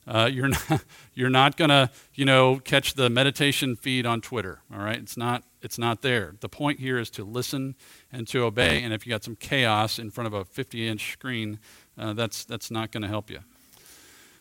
Uh, 0.08 0.28
you're 0.32 0.48
not, 0.70 0.84
you're 1.14 1.30
not 1.30 1.56
going 1.56 1.68
to, 1.68 1.90
you 2.14 2.24
know, 2.24 2.60
catch 2.64 2.94
the 2.94 3.10
meditation 3.10 3.76
feed 3.76 4.06
on 4.06 4.20
Twitter. 4.20 4.60
All 4.72 4.80
right, 4.80 4.96
it's 4.96 5.16
not, 5.16 5.44
it's 5.60 5.78
not 5.78 6.00
there. 6.02 6.34
The 6.40 6.48
point 6.48 6.80
here 6.80 6.98
is 6.98 7.10
to 7.10 7.24
listen 7.24 7.74
and 8.10 8.26
to 8.28 8.44
obey. 8.44 8.82
And 8.82 8.94
if 8.94 9.06
you 9.06 9.10
got 9.10 9.22
some 9.22 9.36
chaos 9.36 9.98
in 9.98 10.10
front 10.10 10.26
of 10.26 10.32
a 10.32 10.44
50-inch 10.44 11.12
screen, 11.12 11.58
uh, 11.98 12.14
that's 12.14 12.44
that's 12.44 12.70
not 12.70 12.90
going 12.90 13.02
to 13.02 13.08
help 13.08 13.28
you. 13.28 13.40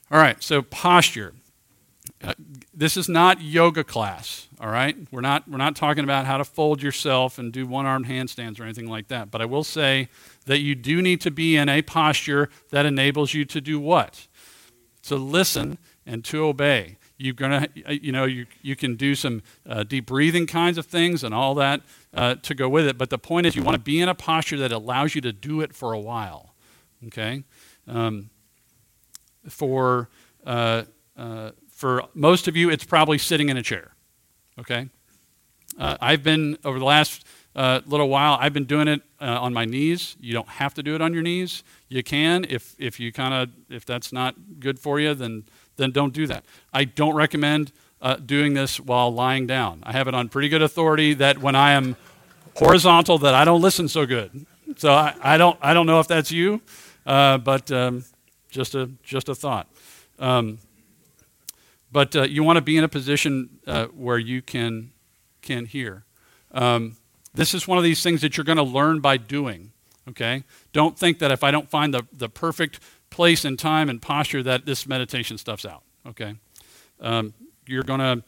All 0.09 0.19
right, 0.19 0.41
so 0.41 0.61
posture. 0.61 1.33
Uh, 2.23 2.33
this 2.73 2.95
is 2.95 3.09
not 3.09 3.41
yoga 3.41 3.83
class. 3.83 4.47
All 4.61 4.69
right, 4.69 4.95
we're 5.11 5.21
not 5.21 5.49
we're 5.49 5.57
not 5.57 5.75
talking 5.75 6.05
about 6.05 6.25
how 6.25 6.37
to 6.37 6.45
fold 6.45 6.81
yourself 6.81 7.37
and 7.37 7.51
do 7.51 7.67
one-armed 7.67 8.05
handstands 8.05 8.59
or 8.59 8.63
anything 8.63 8.87
like 8.87 9.09
that. 9.09 9.29
But 9.29 9.41
I 9.41 9.45
will 9.45 9.65
say 9.65 10.07
that 10.45 10.59
you 10.59 10.75
do 10.75 11.01
need 11.01 11.19
to 11.21 11.31
be 11.31 11.57
in 11.57 11.67
a 11.67 11.81
posture 11.81 12.49
that 12.69 12.85
enables 12.85 13.33
you 13.33 13.43
to 13.45 13.59
do 13.59 13.79
what 13.79 14.27
to 15.07 15.15
listen 15.15 15.77
and 16.05 16.23
to 16.25 16.45
obey. 16.45 16.97
You're 17.17 17.33
gonna, 17.33 17.67
you 17.89 18.11
know, 18.11 18.25
you, 18.25 18.45
you 18.61 18.75
can 18.75 18.95
do 18.95 19.15
some 19.15 19.41
uh, 19.67 19.83
deep 19.83 20.05
breathing 20.05 20.45
kinds 20.45 20.77
of 20.77 20.85
things 20.85 21.23
and 21.23 21.33
all 21.33 21.55
that 21.55 21.81
uh, 22.13 22.35
to 22.35 22.53
go 22.53 22.69
with 22.69 22.87
it. 22.87 22.97
But 22.97 23.09
the 23.09 23.17
point 23.17 23.47
is, 23.47 23.55
you 23.55 23.63
want 23.63 23.75
to 23.75 23.81
be 23.81 23.99
in 23.99 24.07
a 24.07 24.15
posture 24.15 24.57
that 24.57 24.71
allows 24.71 25.15
you 25.15 25.21
to 25.21 25.33
do 25.33 25.61
it 25.61 25.73
for 25.73 25.93
a 25.93 25.99
while. 25.99 26.53
Okay, 27.07 27.43
um, 27.87 28.29
for 29.49 30.09
uh, 30.45 30.83
uh 31.15 31.51
for 31.71 32.03
most 32.13 32.47
of 32.47 32.55
you, 32.55 32.69
it's 32.69 32.83
probably 32.83 33.17
sitting 33.17 33.49
in 33.49 33.57
a 33.57 33.63
chair. 33.63 33.93
Okay, 34.59 34.89
uh, 35.79 35.97
I've 35.99 36.23
been 36.23 36.57
over 36.63 36.77
the 36.77 36.85
last 36.85 37.25
uh, 37.57 37.81
little 37.87 38.07
while. 38.07 38.37
I've 38.39 38.53
been 38.53 38.65
doing 38.65 38.87
it 38.87 39.01
uh, 39.19 39.41
on 39.41 39.51
my 39.51 39.65
knees. 39.65 40.15
You 40.21 40.31
don't 40.31 40.47
have 40.47 40.75
to 40.75 40.83
do 40.83 40.93
it 40.93 41.01
on 41.01 41.11
your 41.11 41.23
knees. 41.23 41.63
You 41.89 42.03
can 42.03 42.45
if 42.47 42.75
if 42.77 42.99
you 42.99 43.11
kind 43.11 43.33
of 43.33 43.49
if 43.73 43.83
that's 43.83 44.13
not 44.13 44.35
good 44.59 44.79
for 44.79 44.99
you, 44.99 45.15
then 45.15 45.43
then 45.75 45.91
don't 45.91 46.13
do 46.13 46.27
that. 46.27 46.45
I 46.71 46.83
don't 46.83 47.15
recommend 47.15 47.71
uh, 47.99 48.17
doing 48.17 48.53
this 48.53 48.79
while 48.79 49.11
lying 49.11 49.47
down. 49.47 49.81
I 49.83 49.91
have 49.91 50.07
it 50.07 50.13
on 50.13 50.29
pretty 50.29 50.49
good 50.49 50.61
authority 50.61 51.15
that 51.15 51.39
when 51.39 51.55
I 51.55 51.71
am 51.71 51.95
horizontal, 52.55 53.17
that 53.19 53.33
I 53.33 53.43
don't 53.43 53.61
listen 53.61 53.87
so 53.87 54.05
good. 54.05 54.45
So 54.77 54.93
I, 54.93 55.15
I 55.21 55.37
don't 55.37 55.57
I 55.59 55.73
don't 55.73 55.87
know 55.87 55.99
if 55.99 56.07
that's 56.07 56.31
you, 56.31 56.61
uh, 57.07 57.39
but 57.39 57.71
um, 57.71 58.05
just 58.51 58.75
a 58.75 58.91
just 59.03 59.29
a 59.29 59.35
thought. 59.35 59.67
Um, 60.19 60.59
but 61.91 62.15
uh, 62.15 62.23
you 62.23 62.43
want 62.43 62.57
to 62.57 62.61
be 62.61 62.77
in 62.77 62.83
a 62.83 62.89
position 62.89 63.49
uh, 63.65 63.87
where 63.87 64.19
you 64.19 64.43
can 64.43 64.91
can 65.41 65.65
hear. 65.65 66.03
Um, 66.51 66.97
this 67.37 67.53
is 67.53 67.67
one 67.67 67.77
of 67.77 67.83
these 67.83 68.03
things 68.03 68.21
that 68.21 68.35
you're 68.35 68.43
going 68.43 68.57
to 68.57 68.63
learn 68.63 68.99
by 68.99 69.17
doing. 69.17 69.71
Okay? 70.09 70.43
Don't 70.73 70.97
think 70.97 71.19
that 71.19 71.31
if 71.31 71.43
I 71.43 71.51
don't 71.51 71.69
find 71.69 71.93
the, 71.93 72.03
the 72.11 72.29
perfect 72.29 72.79
place 73.09 73.45
and 73.45 73.57
time 73.57 73.89
and 73.89 74.01
posture 74.01 74.43
that 74.43 74.65
this 74.65 74.87
meditation 74.87 75.37
stuff's 75.37 75.65
out. 75.65 75.83
Okay, 76.05 76.35
um, 77.01 77.33
you're 77.65 77.83
gonna. 77.83 78.23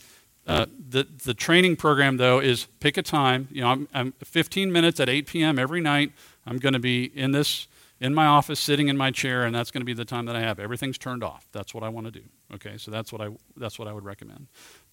Uh, 0.48 0.66
the 0.90 1.08
the 1.26 1.34
training 1.34 1.76
program 1.76 2.18
though 2.18 2.40
is 2.40 2.68
pick 2.80 2.98
a 2.98 3.04
time. 3.04 3.48
You 3.52 3.62
know, 3.62 3.68
I'm, 3.68 3.88
I'm 3.94 4.12
15 4.24 4.72
minutes 4.72 5.00
at 5.00 5.08
8 5.08 5.28
p.m. 5.28 5.60
every 5.60 5.80
night. 5.80 6.12
I'm 6.46 6.58
going 6.58 6.74
to 6.74 6.80
be 6.80 7.04
in 7.04 7.32
this 7.32 7.68
in 8.02 8.16
my 8.16 8.26
office, 8.26 8.60
sitting 8.60 8.88
in 8.88 8.98
my 8.98 9.12
chair, 9.12 9.44
and 9.44 9.54
that's 9.54 9.70
going 9.70 9.82
to 9.82 9.86
be 9.86 9.94
the 9.94 10.06
time 10.06 10.26
that 10.26 10.36
I 10.36 10.40
have. 10.40 10.60
Everything's 10.60 10.98
turned 10.98 11.24
off. 11.24 11.48
That's 11.52 11.74
what 11.74 11.84
I 11.84 11.90
want 11.90 12.08
to 12.08 12.12
do. 12.12 12.24
Okay, 12.56 12.78
so 12.78 12.90
that's 12.90 13.12
what 13.14 13.22
I 13.22 13.30
that's 13.58 13.78
what 13.78 13.88
I 13.88 13.94
would 13.94 14.06
recommend. 14.06 14.48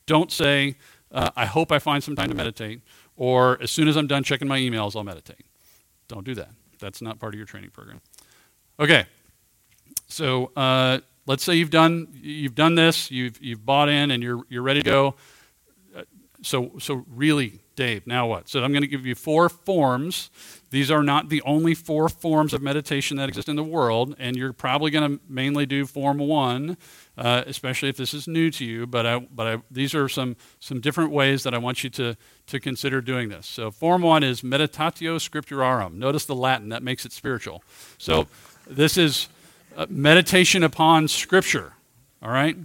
Don't 0.05 0.31
say, 0.31 0.77
uh, 1.11 1.31
"I 1.37 1.47
hope 1.47 1.73
I 1.73 1.79
find 1.79 2.05
some 2.05 2.15
time 2.15 2.29
to 2.29 2.35
meditate," 2.35 2.83
or 3.17 3.61
"As 3.63 3.71
soon 3.71 3.89
as 3.89 3.97
I'm 3.97 4.07
done 4.07 4.23
checking 4.23 4.49
my 4.49 4.59
emails, 4.59 4.97
I'll 4.97 5.05
meditate." 5.05 5.45
Don't 6.09 6.25
do 6.25 6.35
that. 6.35 6.51
That's 6.79 7.03
not 7.03 7.19
part 7.19 7.35
of 7.35 7.39
your 7.39 7.47
training 7.47 7.71
program. 7.71 8.01
Okay, 8.79 9.07
so 10.09 10.53
uh, 10.57 10.99
let's 11.27 11.43
say 11.45 11.55
you've 11.55 11.71
done 11.71 12.09
you've 12.13 12.55
done 12.55 12.75
this, 12.75 13.11
you've 13.11 13.43
you've 13.43 13.65
bought 13.65 13.89
in, 13.89 14.11
and 14.11 14.23
you're 14.23 14.43
you're 14.49 14.63
ready 14.63 14.83
to 14.83 14.91
go. 14.91 15.15
Uh, 15.97 16.03
so 16.43 16.73
so 16.79 17.05
really, 17.09 17.61
Dave, 17.75 18.07
now 18.07 18.27
what? 18.27 18.49
So 18.49 18.63
I'm 18.63 18.73
going 18.73 18.83
to 18.83 18.89
give 18.89 19.07
you 19.07 19.15
four 19.15 19.49
forms. 19.49 20.31
These 20.71 20.91
are 20.91 21.03
not 21.03 21.29
the 21.29 21.43
only 21.43 21.75
four 21.75 22.09
forms 22.09 22.53
of 22.53 22.63
meditation 22.63 23.17
that 23.17 23.29
exist 23.29 23.49
in 23.49 23.57
the 23.57 23.65
world, 23.65 24.15
and 24.19 24.37
you're 24.37 24.53
probably 24.53 24.91
going 24.91 25.19
to 25.19 25.25
mainly 25.29 25.67
do 25.67 25.87
form 25.87 26.19
one, 26.19 26.77
uh, 27.17 27.45
especially 27.47 27.89
if 27.89 27.97
this 27.97 28.15
is 28.15 28.27
new 28.29 28.51
to 28.51 28.65
you. 28.65 28.87
But 28.87 29.07
I, 29.07 29.19
but 29.19 29.47
I, 29.47 29.63
these 29.71 29.95
are 29.95 30.09
some 30.09 30.37
some 30.61 30.81
different 30.81 31.11
ways 31.11 31.43
that 31.43 31.55
I 31.55 31.59
want 31.59 31.85
you 31.85 31.91
to 31.91 32.17
to 32.47 32.61
consider 32.61 33.01
doing 33.01 33.29
this. 33.29 33.47
So 33.47 33.71
form 33.71 34.03
one 34.03 34.23
is 34.23 34.43
meditatio 34.43 35.17
scripturarum. 35.19 35.95
Notice 35.95 36.27
the 36.27 36.35
Latin 36.35 36.69
that 36.71 36.83
makes 36.83 37.05
it 37.05 37.13
spiritual. 37.13 37.63
So 37.99 38.27
this 38.67 38.97
is 38.97 39.29
uh, 39.77 39.87
meditation 39.89 40.63
upon 40.63 41.09
Scripture. 41.09 41.75
All 42.23 42.31
right? 42.31 42.57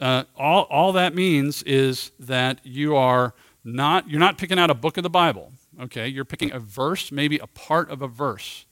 Uh, 0.00 0.24
all, 0.36 0.62
all 0.70 0.92
that 0.92 1.14
means 1.14 1.62
is 1.64 2.12
that 2.18 2.60
you 2.64 2.96
are 2.96 3.34
not, 3.64 4.08
you're 4.08 4.20
not 4.20 4.38
picking 4.38 4.58
out 4.58 4.70
a 4.70 4.74
book 4.74 4.96
of 4.96 5.02
the 5.02 5.10
Bible, 5.10 5.52
okay? 5.80 6.06
You're 6.06 6.24
picking 6.24 6.52
a 6.52 6.58
verse, 6.58 7.10
maybe 7.10 7.38
a 7.38 7.46
part 7.46 7.90
of 7.90 8.02
a 8.02 8.08
verse, 8.08 8.66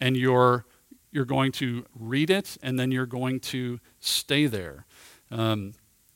and 0.00 0.16
you're, 0.16 0.64
you're 1.14 1.24
going 1.24 1.52
to 1.52 1.86
read 1.94 2.28
it, 2.28 2.58
and 2.60 2.78
then 2.78 2.90
you're 2.90 3.06
going 3.06 3.38
to 3.38 3.78
stay 4.00 4.46
there. 4.46 4.84
Um, 5.30 5.74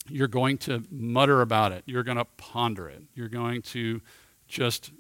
you're 0.09 0.27
going 0.27 0.59
to 0.59 0.83
mutter 0.91 1.41
about 1.41 1.71
it. 1.73 1.85
You're 1.87 2.03
going 2.03 2.19
to 2.19 2.25
ponder 2.37 2.89
it. 2.89 3.05
You're 3.15 3.29
going 3.29 3.63
to 3.63 4.01
just 4.49 4.91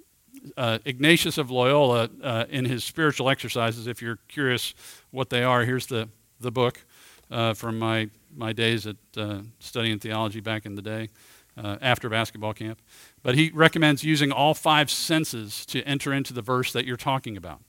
uh, 0.56 0.78
Ignatius 0.84 1.37
of 1.37 1.50
Loyola, 1.50 2.08
uh, 2.22 2.44
in 2.48 2.64
his 2.64 2.84
spiritual 2.84 3.28
exercises, 3.28 3.88
if 3.88 4.00
you're 4.00 4.18
curious 4.28 4.72
what 5.11 5.30
they 5.30 5.42
are, 5.42 5.64
here's 5.64 5.87
the, 5.87 6.08
the 6.38 6.52
book 6.52 6.84
uh, 7.28 7.54
from 7.54 7.76
my, 7.76 8.08
my 8.37 8.52
days 8.52 8.87
at 8.87 8.96
uh, 9.16 9.40
studying 9.58 9.98
theology 9.98 10.40
back 10.40 10.64
in 10.64 10.76
the 10.76 10.82
day 10.82 11.08
uh, 11.56 11.76
after 11.80 12.08
basketball 12.08 12.54
camp. 12.54 12.80
But 13.22 13.34
he 13.34 13.50
recommends 13.52 14.04
using 14.04 14.30
all 14.30 14.54
five 14.54 14.90
senses 14.90 15.66
to 15.66 15.82
enter 15.82 16.12
into 16.12 16.32
the 16.32 16.42
verse 16.42 16.72
that 16.72 16.84
you're 16.84 16.96
talking 16.96 17.37
about. 17.37 17.61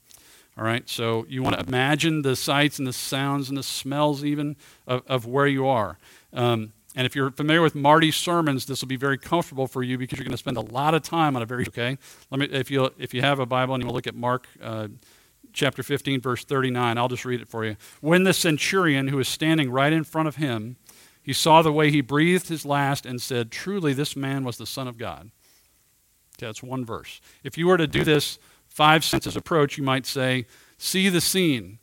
All 0.60 0.66
right, 0.66 0.86
so 0.86 1.24
you 1.26 1.42
want 1.42 1.58
to 1.58 1.66
imagine 1.66 2.20
the 2.20 2.36
sights 2.36 2.78
and 2.78 2.86
the 2.86 2.92
sounds 2.92 3.48
and 3.48 3.56
the 3.56 3.62
smells, 3.62 4.22
even 4.22 4.56
of, 4.86 5.02
of 5.06 5.24
where 5.24 5.46
you 5.46 5.66
are. 5.66 5.96
Um, 6.34 6.74
and 6.94 7.06
if 7.06 7.16
you're 7.16 7.30
familiar 7.30 7.62
with 7.62 7.74
Marty's 7.74 8.16
sermons, 8.16 8.66
this 8.66 8.82
will 8.82 8.88
be 8.88 8.96
very 8.96 9.16
comfortable 9.16 9.66
for 9.66 9.82
you 9.82 9.96
because 9.96 10.18
you're 10.18 10.24
going 10.24 10.32
to 10.32 10.36
spend 10.36 10.58
a 10.58 10.60
lot 10.60 10.92
of 10.92 11.00
time 11.00 11.34
on 11.34 11.40
a 11.40 11.46
very 11.46 11.64
okay. 11.68 11.96
Let 12.30 12.40
me 12.40 12.46
if 12.54 12.70
you 12.70 12.90
if 12.98 13.14
you 13.14 13.22
have 13.22 13.38
a 13.38 13.46
Bible 13.46 13.72
and 13.72 13.82
you 13.82 13.86
will 13.86 13.94
look 13.94 14.06
at 14.06 14.14
Mark 14.14 14.48
uh, 14.62 14.88
chapter 15.54 15.82
15 15.82 16.20
verse 16.20 16.44
39, 16.44 16.98
I'll 16.98 17.08
just 17.08 17.24
read 17.24 17.40
it 17.40 17.48
for 17.48 17.64
you. 17.64 17.76
When 18.02 18.24
the 18.24 18.34
centurion 18.34 19.08
who 19.08 19.16
was 19.16 19.28
standing 19.28 19.70
right 19.70 19.94
in 19.94 20.04
front 20.04 20.28
of 20.28 20.36
him, 20.36 20.76
he 21.22 21.32
saw 21.32 21.62
the 21.62 21.72
way 21.72 21.90
he 21.90 22.02
breathed 22.02 22.48
his 22.48 22.66
last 22.66 23.06
and 23.06 23.22
said, 23.22 23.50
"Truly 23.50 23.94
this 23.94 24.14
man 24.14 24.44
was 24.44 24.58
the 24.58 24.66
son 24.66 24.88
of 24.88 24.98
God." 24.98 25.30
Okay, 26.36 26.46
that's 26.46 26.62
one 26.62 26.84
verse. 26.84 27.22
If 27.42 27.56
you 27.56 27.66
were 27.66 27.78
to 27.78 27.86
do 27.86 28.04
this 28.04 28.38
five 28.80 29.04
senses 29.04 29.36
approach, 29.36 29.76
you 29.76 29.84
might 29.84 30.06
say, 30.06 30.46
"See 30.78 31.10
the 31.10 31.20
scene." 31.20 31.78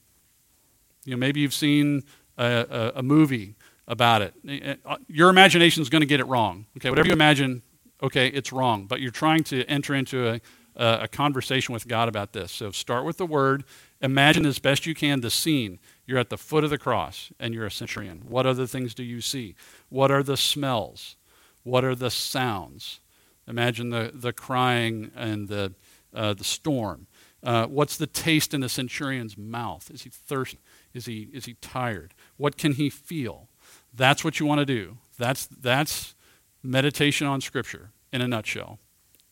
You 1.05 1.12
know, 1.12 1.17
maybe 1.17 1.41
you've 1.41 1.53
seen 1.53 2.01
a, 2.39 2.65
a, 2.95 2.99
a 3.01 3.03
movie 3.03 3.53
about 3.88 4.23
it. 4.23 4.33
Eh, 4.47 4.60
eh, 4.63 4.75
uh, 4.83 4.97
your 5.07 5.29
imagination 5.29 5.83
is 5.83 5.89
going 5.89 6.01
to 6.01 6.07
get 6.07 6.19
it 6.19 6.25
wrong. 6.25 6.65
Okay, 6.75 6.89
whatever 6.89 7.10
you 7.10 7.13
imagine, 7.13 7.62
okay, 8.01 8.29
it's 8.29 8.51
wrong. 8.51 8.88
But 8.88 8.99
you're 8.99 9.12
trying 9.12 9.43
to 9.43 9.63
enter 9.65 9.93
into 9.93 10.27
a, 10.27 10.41
a, 10.75 11.03
a 11.03 11.07
conversation 11.07 11.71
with 11.71 11.88
God 11.88 12.10
about 12.10 12.33
this. 12.33 12.51
So 12.51 12.71
start 12.71 13.05
with 13.05 13.17
the 13.17 13.27
word. 13.27 13.63
Imagine 14.01 14.47
as 14.47 14.57
best 14.57 14.88
you 14.88 14.95
can 14.95 15.21
the 15.21 15.29
scene. 15.29 15.77
You're 16.07 16.17
at 16.17 16.31
the 16.31 16.38
foot 16.38 16.63
of 16.63 16.71
the 16.71 16.79
cross 16.79 17.31
and 17.39 17.53
you're 17.53 17.67
a 17.67 17.71
centurion. 17.71 18.23
What 18.27 18.47
other 18.47 18.65
things 18.65 18.95
do 18.95 19.03
you 19.03 19.21
see? 19.21 19.53
What 19.89 20.10
are 20.10 20.23
the 20.23 20.38
smells? 20.38 21.15
What 21.62 21.83
are 21.83 21.95
the 21.95 22.10
sounds? 22.10 23.01
Imagine 23.47 23.91
the, 23.91 24.10
the 24.13 24.33
crying 24.33 25.12
and 25.15 25.47
the, 25.47 25.73
uh, 26.13 26.34
the 26.34 26.43
storm. 26.43 27.08
Uh, 27.43 27.65
what's 27.67 27.98
the 27.98 28.08
taste 28.08 28.54
in 28.54 28.62
the 28.62 28.70
centurion's 28.70 29.38
mouth? 29.38 29.89
Is 29.93 30.04
he 30.04 30.10
thirsty? 30.10 30.60
Is 30.93 31.06
he, 31.06 31.30
is 31.34 31.46
he 31.46 31.54
tired? 31.56 32.13
What 32.38 32.58
can 32.58 32.74
he 32.74 32.89
feel? 32.89 33.48
That's 33.93 34.24
what 34.24 34.39
you 34.39 34.46
want 34.46 34.60
to 34.60 34.65
do. 34.65 34.98
That's, 35.17 35.46
that's 35.46 36.15
meditation 36.63 37.28
on 37.28 37.41
Scripture 37.41 37.91
in 38.12 38.22
a 38.22 38.28
nutshell. 38.28 38.80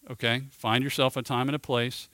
Okay? 0.09 0.43
Find 0.51 0.83
yourself 0.83 1.17
a 1.17 1.21
time 1.21 1.49
and 1.49 1.55
a 1.55 1.59
place. 1.59 2.07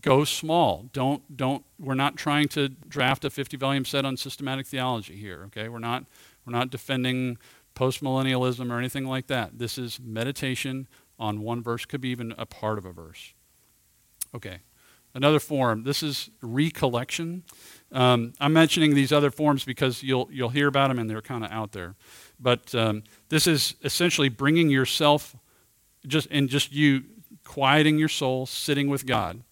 Go 0.00 0.24
small. 0.24 0.90
Don't, 0.92 1.36
don't, 1.36 1.64
we're 1.78 1.94
not 1.94 2.16
trying 2.16 2.48
to 2.48 2.68
draft 2.68 3.24
a 3.24 3.30
50 3.30 3.56
volume 3.56 3.84
set 3.84 4.04
on 4.04 4.16
systematic 4.16 4.66
theology 4.66 5.16
here. 5.16 5.44
Okay? 5.46 5.68
We're 5.68 5.78
not, 5.78 6.04
we're 6.44 6.52
not 6.52 6.70
defending 6.70 7.38
postmillennialism 7.74 8.70
or 8.70 8.78
anything 8.78 9.06
like 9.06 9.28
that. 9.28 9.58
This 9.58 9.78
is 9.78 10.00
meditation 10.00 10.88
on 11.18 11.40
one 11.40 11.62
verse, 11.62 11.84
could 11.84 12.00
be 12.00 12.10
even 12.10 12.34
a 12.36 12.46
part 12.46 12.78
of 12.78 12.84
a 12.84 12.92
verse. 12.92 13.32
Okay. 14.38 14.58
Another 15.14 15.40
form. 15.40 15.82
This 15.82 16.00
is 16.00 16.30
recollection. 16.42 17.42
Um, 17.90 18.34
I'm 18.40 18.52
mentioning 18.52 18.94
these 18.94 19.12
other 19.12 19.32
forms 19.32 19.64
because 19.64 20.00
you'll, 20.04 20.28
you'll 20.30 20.50
hear 20.50 20.68
about 20.68 20.88
them 20.88 20.98
and 21.00 21.10
they're 21.10 21.20
kind 21.20 21.44
of 21.44 21.50
out 21.50 21.72
there. 21.72 21.96
But 22.38 22.72
um, 22.72 23.02
this 23.28 23.48
is 23.48 23.74
essentially 23.82 24.28
bringing 24.28 24.70
yourself, 24.70 25.34
just 26.06 26.28
and 26.30 26.48
just 26.48 26.72
you 26.72 27.02
quieting 27.44 27.98
your 27.98 28.08
soul, 28.08 28.46
sitting 28.46 28.88
with 28.88 29.06
God. 29.06 29.42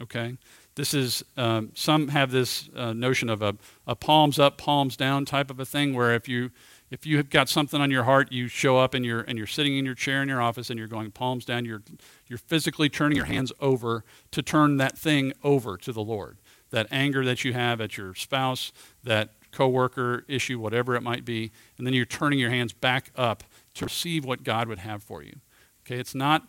Okay? 0.00 0.36
This 0.76 0.94
is, 0.94 1.24
um, 1.36 1.72
some 1.74 2.06
have 2.08 2.30
this 2.30 2.68
uh, 2.76 2.92
notion 2.92 3.28
of 3.28 3.42
a, 3.42 3.56
a 3.88 3.96
palms 3.96 4.38
up, 4.38 4.58
palms 4.58 4.96
down 4.96 5.24
type 5.24 5.50
of 5.50 5.58
a 5.58 5.64
thing 5.64 5.92
where 5.92 6.14
if 6.14 6.28
you, 6.28 6.52
if 6.90 7.06
you 7.06 7.16
have 7.18 7.30
got 7.30 7.48
something 7.48 7.80
on 7.80 7.90
your 7.90 8.04
heart, 8.04 8.32
you 8.32 8.48
show 8.48 8.78
up 8.78 8.94
and 8.94 9.04
you're, 9.04 9.20
and 9.20 9.38
you're 9.38 9.46
sitting 9.46 9.78
in 9.78 9.84
your 9.84 9.94
chair 9.94 10.22
in 10.22 10.28
your 10.28 10.42
office 10.42 10.70
and 10.70 10.78
you're 10.78 10.88
going 10.88 11.10
palms 11.10 11.44
down, 11.44 11.64
you're, 11.64 11.82
you're 12.26 12.38
physically 12.38 12.88
turning 12.88 13.16
your 13.16 13.26
hands 13.26 13.52
over 13.60 14.04
to 14.32 14.42
turn 14.42 14.76
that 14.78 14.98
thing 14.98 15.32
over 15.42 15.76
to 15.76 15.92
the 15.92 16.02
Lord 16.02 16.38
that 16.70 16.86
anger 16.90 17.24
that 17.24 17.44
you 17.44 17.52
have 17.52 17.80
at 17.80 17.96
your 17.96 18.14
spouse, 18.14 18.72
that 19.04 19.30
coworker 19.52 20.24
issue, 20.28 20.58
whatever 20.58 20.94
it 20.94 21.02
might 21.02 21.24
be, 21.24 21.50
and 21.76 21.86
then 21.86 21.94
you're 21.94 22.04
turning 22.04 22.38
your 22.38 22.50
hands 22.50 22.72
back 22.72 23.10
up 23.16 23.44
to 23.74 23.84
receive 23.84 24.24
what 24.24 24.42
God 24.42 24.68
would 24.68 24.78
have 24.78 25.02
for 25.02 25.22
you. 25.22 25.34
Okay, 25.84 25.98
it's 25.98 26.14
not 26.14 26.46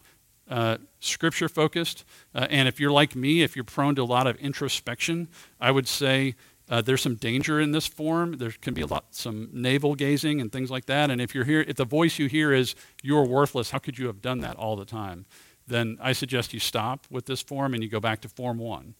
uh, 0.49 0.77
scripture 0.99 1.49
focused, 1.49 2.05
uh, 2.35 2.47
and 2.49 2.67
if 2.67 2.79
you're 2.79 2.91
like 2.91 3.15
me, 3.15 3.41
if 3.41 3.55
you're 3.55 3.65
prone 3.65 3.95
to 3.95 4.01
a 4.01 4.03
lot 4.03 4.27
of 4.27 4.35
introspection, 4.37 5.27
I 5.59 5.71
would 5.71 5.87
say 5.87 6.35
uh, 6.71 6.81
there's 6.81 7.01
some 7.01 7.15
danger 7.15 7.59
in 7.59 7.73
this 7.73 7.85
form. 7.85 8.37
There 8.37 8.53
can 8.61 8.73
be 8.73 8.81
a 8.81 8.87
lot, 8.87 9.05
some 9.11 9.49
navel 9.51 9.93
gazing 9.93 10.39
and 10.39 10.51
things 10.51 10.71
like 10.71 10.85
that. 10.85 11.11
And 11.11 11.19
if 11.19 11.35
you're 11.35 11.43
here, 11.43 11.65
if 11.67 11.75
the 11.75 11.85
voice 11.85 12.17
you 12.17 12.27
hear 12.27 12.53
is 12.53 12.75
"You're 13.03 13.25
worthless," 13.25 13.71
how 13.71 13.77
could 13.79 13.99
you 13.99 14.07
have 14.07 14.21
done 14.21 14.39
that 14.39 14.55
all 14.55 14.77
the 14.77 14.85
time? 14.85 15.25
Then 15.67 15.97
I 16.01 16.13
suggest 16.13 16.53
you 16.53 16.59
stop 16.59 17.05
with 17.09 17.25
this 17.25 17.41
form 17.41 17.73
and 17.73 17.83
you 17.83 17.89
go 17.89 17.99
back 17.99 18.21
to 18.21 18.29
form 18.29 18.57
one. 18.57 18.95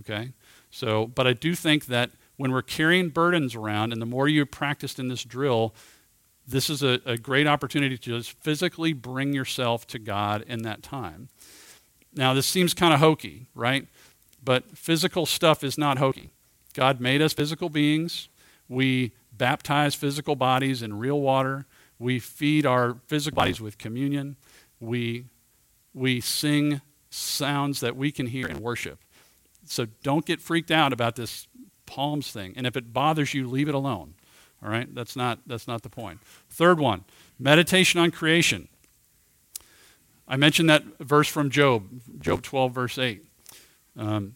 Okay, 0.00 0.32
so, 0.70 1.06
but 1.06 1.26
I 1.26 1.32
do 1.32 1.54
think 1.54 1.86
that 1.86 2.10
when 2.36 2.50
we're 2.52 2.62
carrying 2.62 3.08
burdens 3.08 3.54
around, 3.54 3.92
and 3.92 4.02
the 4.02 4.06
more 4.06 4.28
you've 4.28 4.50
practiced 4.50 4.98
in 4.98 5.08
this 5.08 5.24
drill, 5.24 5.74
this 6.46 6.68
is 6.68 6.82
a, 6.82 7.00
a 7.06 7.16
great 7.16 7.46
opportunity 7.46 7.96
to 7.96 8.18
just 8.18 8.32
physically 8.32 8.92
bring 8.92 9.32
yourself 9.32 9.86
to 9.86 9.98
God 9.98 10.44
in 10.46 10.62
that 10.62 10.82
time. 10.82 11.28
Now, 12.12 12.34
this 12.34 12.46
seems 12.46 12.74
kind 12.74 12.92
of 12.92 13.00
hokey, 13.00 13.46
right? 13.54 13.86
But 14.44 14.76
physical 14.76 15.26
stuff 15.26 15.64
is 15.64 15.78
not 15.78 15.98
hokey. 15.98 16.30
God 16.74 17.00
made 17.00 17.22
us 17.22 17.32
physical 17.32 17.70
beings. 17.70 18.28
We 18.68 19.12
baptize 19.32 19.94
physical 19.94 20.36
bodies 20.36 20.82
in 20.82 20.98
real 20.98 21.20
water. 21.20 21.66
We 21.98 22.18
feed 22.18 22.66
our 22.66 22.96
physical 23.06 23.36
bodies 23.36 23.60
with 23.60 23.78
communion. 23.78 24.36
We, 24.80 25.26
we 25.94 26.20
sing 26.20 26.80
sounds 27.10 27.80
that 27.80 27.96
we 27.96 28.10
can 28.10 28.26
hear 28.26 28.46
in 28.46 28.60
worship. 28.60 28.98
So 29.64 29.86
don't 30.02 30.26
get 30.26 30.40
freaked 30.40 30.70
out 30.70 30.92
about 30.92 31.16
this 31.16 31.46
palms 31.86 32.30
thing. 32.30 32.52
And 32.56 32.66
if 32.66 32.76
it 32.76 32.92
bothers 32.92 33.34
you, 33.34 33.48
leave 33.48 33.68
it 33.68 33.74
alone. 33.74 34.14
All 34.62 34.70
right? 34.70 34.92
That's 34.94 35.16
not, 35.16 35.40
that's 35.46 35.68
not 35.68 35.82
the 35.82 35.88
point. 35.88 36.20
Third 36.50 36.78
one 36.78 37.04
meditation 37.38 38.00
on 38.00 38.10
creation. 38.10 38.68
I 40.26 40.36
mentioned 40.36 40.70
that 40.70 40.84
verse 41.00 41.28
from 41.28 41.50
Job, 41.50 41.84
Job 42.20 42.42
12, 42.42 42.72
verse 42.72 42.98
8. 42.98 43.24
Um, 43.96 44.34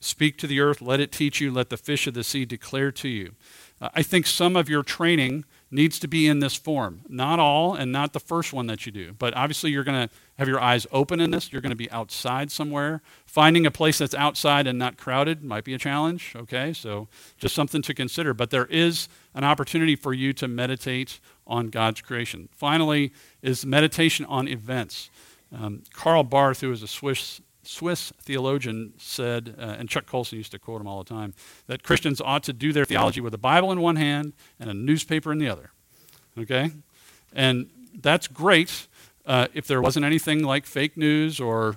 Speak 0.00 0.38
to 0.38 0.46
the 0.46 0.60
earth, 0.60 0.80
let 0.80 1.00
it 1.00 1.10
teach 1.10 1.40
you, 1.40 1.50
let 1.50 1.70
the 1.70 1.76
fish 1.76 2.06
of 2.06 2.14
the 2.14 2.22
sea 2.22 2.44
declare 2.44 2.92
to 2.92 3.08
you. 3.08 3.32
Uh, 3.80 3.88
I 3.94 4.02
think 4.02 4.26
some 4.26 4.56
of 4.56 4.68
your 4.68 4.82
training 4.82 5.44
needs 5.70 5.98
to 5.98 6.08
be 6.08 6.26
in 6.26 6.38
this 6.38 6.54
form. 6.54 7.02
Not 7.08 7.38
all, 7.38 7.74
and 7.74 7.92
not 7.92 8.12
the 8.12 8.20
first 8.20 8.52
one 8.52 8.66
that 8.68 8.86
you 8.86 8.92
do. 8.92 9.12
But 9.12 9.36
obviously, 9.36 9.70
you're 9.70 9.84
going 9.84 10.08
to 10.08 10.14
have 10.38 10.48
your 10.48 10.60
eyes 10.60 10.86
open 10.92 11.20
in 11.20 11.30
this. 11.30 11.52
You're 11.52 11.60
going 11.60 11.70
to 11.70 11.76
be 11.76 11.90
outside 11.90 12.50
somewhere. 12.50 13.02
Finding 13.26 13.66
a 13.66 13.70
place 13.70 13.98
that's 13.98 14.14
outside 14.14 14.66
and 14.66 14.78
not 14.78 14.96
crowded 14.96 15.42
might 15.42 15.64
be 15.64 15.74
a 15.74 15.78
challenge, 15.78 16.32
okay? 16.36 16.72
So 16.72 17.08
just 17.36 17.54
something 17.54 17.82
to 17.82 17.92
consider. 17.92 18.32
But 18.32 18.50
there 18.50 18.66
is 18.66 19.08
an 19.34 19.44
opportunity 19.44 19.96
for 19.96 20.14
you 20.14 20.32
to 20.34 20.48
meditate 20.48 21.20
on 21.46 21.68
God's 21.68 22.00
creation. 22.00 22.48
Finally, 22.52 23.12
is 23.42 23.66
meditation 23.66 24.24
on 24.26 24.48
events. 24.48 25.10
Um, 25.52 25.82
Karl 25.92 26.24
Barth, 26.24 26.60
who 26.60 26.70
is 26.72 26.82
a 26.82 26.88
Swiss 26.88 27.40
Swiss 27.68 28.14
theologian 28.22 28.94
said, 28.96 29.54
uh, 29.58 29.76
and 29.78 29.90
Chuck 29.90 30.06
Colson 30.06 30.38
used 30.38 30.52
to 30.52 30.58
quote 30.58 30.80
him 30.80 30.86
all 30.86 31.04
the 31.04 31.08
time, 31.08 31.34
that 31.66 31.82
Christians 31.82 32.18
ought 32.18 32.42
to 32.44 32.54
do 32.54 32.72
their 32.72 32.86
theology 32.86 33.20
with 33.20 33.34
a 33.34 33.38
Bible 33.38 33.70
in 33.70 33.82
one 33.82 33.96
hand 33.96 34.32
and 34.58 34.70
a 34.70 34.74
newspaper 34.74 35.32
in 35.32 35.38
the 35.38 35.50
other. 35.50 35.70
Okay? 36.38 36.70
And 37.34 37.68
that's 38.00 38.26
great 38.26 38.88
uh, 39.26 39.48
if 39.52 39.66
there 39.66 39.82
wasn't 39.82 40.06
anything 40.06 40.42
like 40.42 40.64
fake 40.64 40.96
news 40.96 41.40
or 41.40 41.76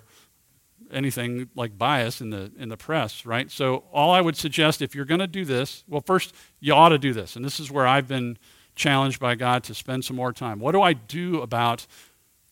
anything 0.94 1.50
like 1.56 1.78
bias 1.78 2.22
in 2.22 2.30
the 2.30 2.54
in 2.58 2.70
the 2.70 2.78
press, 2.78 3.26
right? 3.26 3.52
So 3.52 3.84
all 3.92 4.12
I 4.12 4.22
would 4.22 4.38
suggest 4.38 4.82
if 4.82 4.96
you're 4.96 5.04
going 5.04 5.20
to 5.20 5.28
do 5.28 5.44
this, 5.44 5.84
well, 5.90 6.02
first 6.02 6.34
you 6.62 6.74
ought 6.74 6.90
to 6.90 6.98
do 6.98 7.12
this, 7.12 7.36
and 7.36 7.44
this 7.44 7.60
is 7.60 7.70
where 7.70 7.86
I've 7.86 8.08
been 8.08 8.38
challenged 8.76 9.20
by 9.20 9.36
God 9.36 9.64
to 9.66 9.74
spend 9.74 10.06
some 10.06 10.16
more 10.16 10.32
time. 10.32 10.60
What 10.60 10.72
do 10.72 10.82
I 10.82 10.94
do 10.94 11.42
about 11.42 11.86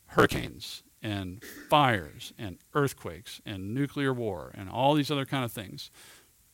hurricanes 0.07 0.83
and 1.01 1.43
fires 1.69 2.33
and 2.37 2.57
earthquakes 2.73 3.41
and 3.45 3.73
nuclear 3.73 4.13
war 4.13 4.51
and 4.55 4.69
all 4.69 4.93
these 4.93 5.11
other 5.11 5.25
kind 5.25 5.45
of 5.45 5.51
things. 5.51 5.91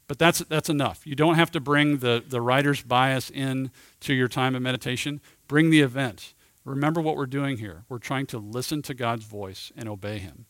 But 0.08 0.20
that's, 0.20 0.40
that's 0.40 0.70
enough. 0.70 1.06
You 1.06 1.16
don't 1.16 1.36
have 1.36 1.52
to 1.52 1.60
bring 1.60 1.98
the, 1.98 2.24
the 2.28 2.42
writer's 2.42 2.84
bias 2.84 3.30
in 3.32 3.72
to 4.02 4.14
your 4.14 4.28
time 4.28 4.56
of 4.56 4.62
meditation. 4.62 5.20
Bring 5.48 5.72
the 5.72 5.82
event. 5.82 6.34
Remember 6.64 7.02
what 7.02 7.16
we're 7.16 7.26
doing 7.26 7.58
here. 7.58 7.86
We're 7.90 8.00
trying 8.00 8.28
to 8.28 8.38
listen 8.38 8.82
to 8.84 8.94
God's 8.94 9.26
voice 9.26 9.72
and 9.76 9.90
obey 9.90 10.20
Him. 10.20 10.46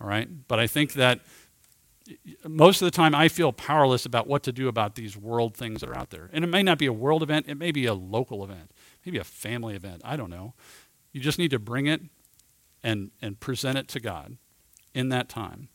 All 0.00 0.06
right? 0.06 0.28
But 0.48 0.58
I 0.58 0.66
think 0.66 0.94
that 0.94 1.20
most 2.46 2.82
of 2.82 2.86
the 2.86 2.90
time 2.90 3.14
I 3.14 3.28
feel 3.28 3.52
powerless 3.52 4.04
about 4.04 4.26
what 4.26 4.42
to 4.42 4.52
do 4.52 4.68
about 4.68 4.94
these 4.94 5.16
world 5.16 5.56
things 5.56 5.80
that 5.80 5.88
are 5.88 5.96
out 5.96 6.10
there. 6.10 6.28
And 6.32 6.44
it 6.44 6.48
may 6.48 6.62
not 6.62 6.78
be 6.78 6.86
a 6.86 6.92
world 6.92 7.22
event, 7.22 7.46
it 7.48 7.56
may 7.56 7.72
be 7.72 7.86
a 7.86 7.94
local 7.94 8.44
event, 8.44 8.72
maybe 9.04 9.18
a 9.18 9.24
family 9.24 9.74
event. 9.74 10.02
I 10.04 10.16
don't 10.16 10.30
know. 10.30 10.54
You 11.12 11.20
just 11.20 11.38
need 11.38 11.50
to 11.52 11.58
bring 11.58 11.86
it 11.86 12.02
and, 12.84 13.10
and 13.20 13.40
present 13.40 13.78
it 13.78 13.88
to 13.88 13.98
God 13.98 14.36
in 14.94 15.08
that 15.08 15.28
time. 15.28 15.68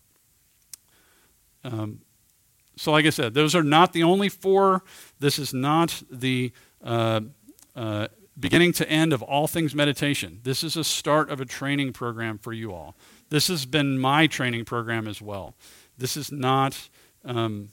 Um, 1.65 2.01
so, 2.77 2.93
like 2.93 3.05
I 3.05 3.09
said, 3.09 3.33
those 3.33 3.55
are 3.55 3.63
not 3.63 3.91
the 3.91 4.03
only 4.03 4.29
four. 4.29 4.83
This 5.19 5.37
is 5.37 5.53
not 5.53 6.01
the 6.09 6.53
uh, 6.81 7.21
uh, 7.75 8.07
beginning 8.39 8.71
to 8.73 8.89
end 8.89 9.11
of 9.11 9.21
all 9.21 9.47
things 9.47 9.75
meditation. 9.75 10.39
This 10.43 10.63
is 10.63 10.77
a 10.77 10.85
start 10.85 11.29
of 11.29 11.41
a 11.41 11.45
training 11.45 11.91
program 11.91 12.37
for 12.37 12.53
you 12.53 12.73
all. 12.73 12.95
This 13.29 13.49
has 13.49 13.65
been 13.65 13.99
my 13.99 14.27
training 14.27 14.63
program 14.63 15.07
as 15.07 15.21
well. 15.21 15.55
This 15.97 16.15
is 16.15 16.31
not 16.31 16.87
um, 17.25 17.69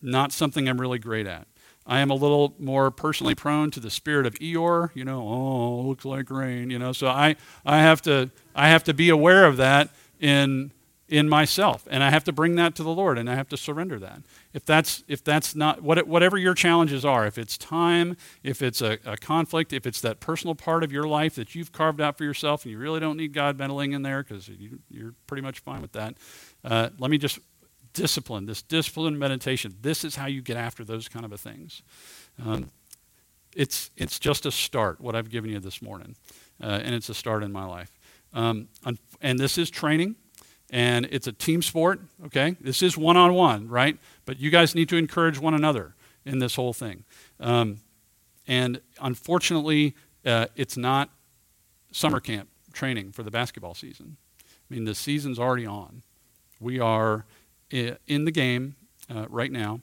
not 0.00 0.30
something 0.30 0.68
I'm 0.68 0.80
really 0.80 1.00
great 1.00 1.26
at. 1.26 1.48
I 1.86 2.00
am 2.00 2.10
a 2.10 2.14
little 2.14 2.54
more 2.58 2.90
personally 2.90 3.34
prone 3.34 3.70
to 3.72 3.80
the 3.80 3.90
spirit 3.90 4.26
of 4.26 4.34
Eeyore, 4.34 4.90
you 4.94 5.04
know, 5.04 5.20
oh, 5.20 5.82
looks 5.82 6.04
like 6.04 6.30
rain, 6.30 6.70
you 6.70 6.78
know. 6.78 6.92
So 6.92 7.08
I, 7.08 7.36
I 7.66 7.80
have 7.80 8.00
to 8.02 8.30
I 8.54 8.68
have 8.68 8.84
to 8.84 8.94
be 8.94 9.10
aware 9.10 9.44
of 9.44 9.56
that 9.58 9.90
in 10.18 10.72
in 11.06 11.28
myself 11.28 11.86
and 11.90 12.02
I 12.02 12.08
have 12.08 12.24
to 12.24 12.32
bring 12.32 12.54
that 12.56 12.74
to 12.76 12.82
the 12.82 12.90
Lord 12.90 13.18
and 13.18 13.28
I 13.28 13.34
have 13.34 13.48
to 13.50 13.58
surrender 13.58 13.98
that. 13.98 14.22
If 14.54 14.64
that's 14.64 15.04
if 15.06 15.22
that's 15.22 15.54
not 15.54 15.82
what 15.82 16.06
whatever 16.08 16.38
your 16.38 16.54
challenges 16.54 17.04
are, 17.04 17.26
if 17.26 17.36
it's 17.36 17.58
time, 17.58 18.16
if 18.42 18.62
it's 18.62 18.80
a, 18.80 18.98
a 19.04 19.18
conflict, 19.18 19.74
if 19.74 19.86
it's 19.86 20.00
that 20.00 20.20
personal 20.20 20.54
part 20.54 20.82
of 20.82 20.90
your 20.90 21.04
life 21.04 21.34
that 21.34 21.54
you've 21.54 21.72
carved 21.72 22.00
out 22.00 22.16
for 22.16 22.24
yourself 22.24 22.64
and 22.64 22.72
you 22.72 22.78
really 22.78 23.00
don't 23.00 23.18
need 23.18 23.34
God 23.34 23.58
meddling 23.58 23.92
in 23.92 24.00
there 24.00 24.22
because 24.22 24.48
you, 24.48 24.78
are 24.98 25.14
pretty 25.26 25.42
much 25.42 25.60
fine 25.60 25.82
with 25.82 25.92
that. 25.92 26.14
Uh, 26.64 26.88
let 26.98 27.10
me 27.10 27.18
just 27.18 27.38
discipline, 27.94 28.46
this 28.46 28.60
discipline 28.60 29.18
meditation. 29.18 29.74
This 29.80 30.04
is 30.04 30.16
how 30.16 30.26
you 30.26 30.42
get 30.42 30.56
after 30.56 30.84
those 30.84 31.08
kind 31.08 31.24
of 31.24 31.32
a 31.32 31.38
things. 31.38 31.82
Um, 32.44 32.70
it's, 33.56 33.90
it's 33.96 34.18
just 34.18 34.44
a 34.44 34.50
start, 34.50 35.00
what 35.00 35.14
I've 35.14 35.30
given 35.30 35.50
you 35.50 35.60
this 35.60 35.80
morning. 35.80 36.16
Uh, 36.62 36.80
and 36.82 36.94
it's 36.94 37.08
a 37.08 37.14
start 37.14 37.42
in 37.42 37.52
my 37.52 37.64
life. 37.64 37.98
Um, 38.32 38.68
and 39.20 39.38
this 39.38 39.56
is 39.56 39.70
training, 39.70 40.16
and 40.70 41.06
it's 41.10 41.26
a 41.26 41.32
team 41.32 41.62
sport, 41.62 42.00
okay? 42.26 42.56
This 42.60 42.82
is 42.82 42.98
one 42.98 43.16
on 43.16 43.32
one, 43.32 43.68
right? 43.68 43.96
But 44.24 44.40
you 44.40 44.50
guys 44.50 44.74
need 44.74 44.88
to 44.88 44.96
encourage 44.96 45.38
one 45.38 45.54
another 45.54 45.94
in 46.24 46.40
this 46.40 46.56
whole 46.56 46.72
thing. 46.72 47.04
Um, 47.38 47.78
and 48.46 48.80
unfortunately, 49.00 49.94
uh, 50.26 50.46
it's 50.56 50.76
not 50.76 51.10
summer 51.92 52.18
camp 52.18 52.48
training 52.72 53.12
for 53.12 53.22
the 53.22 53.30
basketball 53.30 53.74
season. 53.74 54.16
I 54.40 54.74
mean, 54.74 54.84
the 54.84 54.94
season's 54.94 55.38
already 55.38 55.66
on. 55.66 56.02
We 56.58 56.80
are 56.80 57.24
in 57.70 58.24
the 58.24 58.30
game 58.30 58.76
uh, 59.14 59.26
right 59.28 59.50
now. 59.50 59.80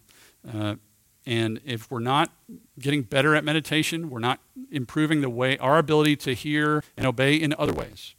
Uh, 0.52 0.76
and 1.26 1.62
if 1.66 1.92
we're 1.92 2.00
not 2.00 2.32
getting 2.80 3.04
better 3.04 3.36
at 3.36 3.44
meditation, 3.44 4.10
we're 4.10 4.20
not 4.20 4.40
improving 4.72 5.22
the 5.22 5.30
way 5.30 5.58
our 5.60 5.78
ability 5.78 6.16
to 6.18 6.34
hear 6.34 6.84
and 6.98 7.06
obey 7.06 7.36
in 7.36 7.54
other 7.58 7.74
ways. 7.74 8.16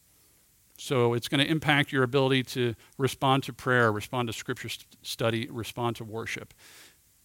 So 0.79 1.14
it's 1.14 1.29
going 1.29 1.44
to 1.44 1.51
impact 1.51 1.92
your 1.92 2.03
ability 2.03 2.42
to 2.44 2.75
respond 2.98 3.44
to 3.44 3.53
prayer, 3.53 3.92
respond 3.92 4.29
to 4.29 4.33
scripture 4.33 4.68
st- 4.68 4.87
study, 5.03 5.48
respond 5.51 5.96
to 5.96 6.05
worship. 6.05 6.55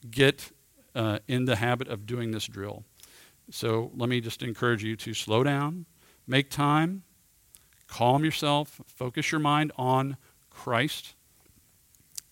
Get 0.10 0.52
uh, 0.96 1.20
in 1.28 1.46
the 1.46 1.56
habit 1.56 1.88
of 1.88 2.06
doing 2.06 2.32
this 2.32 2.46
drill. 2.46 2.84
So 3.50 3.92
let 3.96 4.10
me 4.10 4.20
just 4.20 4.44
encourage 4.44 4.84
you 4.84 4.96
to 4.98 5.14
slow 5.14 5.44
down, 5.44 5.86
make 6.28 6.50
time, 6.50 7.04
calm 7.88 8.26
yourself, 8.26 8.82
focus 8.86 9.32
your 9.32 9.40
mind 9.40 9.72
on 9.78 10.18
Christ 10.50 11.16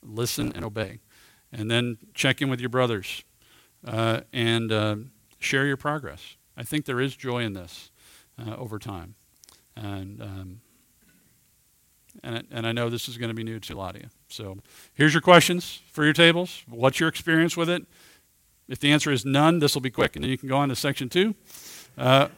listen 0.05 0.51
and 0.53 0.63
obey. 0.63 0.99
And 1.51 1.69
then 1.69 1.97
check 2.13 2.41
in 2.41 2.49
with 2.49 2.59
your 2.59 2.69
brothers 2.69 3.23
uh, 3.85 4.21
and 4.33 4.71
uh, 4.71 4.95
share 5.39 5.65
your 5.65 5.77
progress. 5.77 6.35
I 6.57 6.63
think 6.63 6.85
there 6.85 7.01
is 7.01 7.15
joy 7.15 7.43
in 7.43 7.53
this 7.53 7.91
uh, 8.39 8.55
over 8.55 8.79
time. 8.79 9.15
And, 9.75 10.21
um, 10.21 10.61
and, 12.23 12.47
and 12.51 12.67
I 12.67 12.71
know 12.71 12.89
this 12.89 13.09
is 13.09 13.17
going 13.17 13.29
to 13.29 13.35
be 13.35 13.43
new 13.43 13.59
to 13.59 13.73
a 13.73 13.77
lot 13.77 13.95
of 13.95 14.01
you. 14.01 14.09
So 14.29 14.57
here's 14.93 15.13
your 15.13 15.21
questions 15.21 15.81
for 15.91 16.03
your 16.03 16.13
tables. 16.13 16.63
What's 16.67 16.99
your 16.99 17.09
experience 17.09 17.57
with 17.57 17.69
it? 17.69 17.85
If 18.67 18.79
the 18.79 18.91
answer 18.91 19.11
is 19.11 19.25
none, 19.25 19.59
this 19.59 19.75
will 19.75 19.81
be 19.81 19.91
quick. 19.91 20.15
And 20.15 20.23
then 20.23 20.31
you 20.31 20.37
can 20.37 20.49
go 20.49 20.57
on 20.57 20.69
to 20.69 20.75
section 20.75 21.09
two. 21.09 21.35
Uh, 21.97 22.29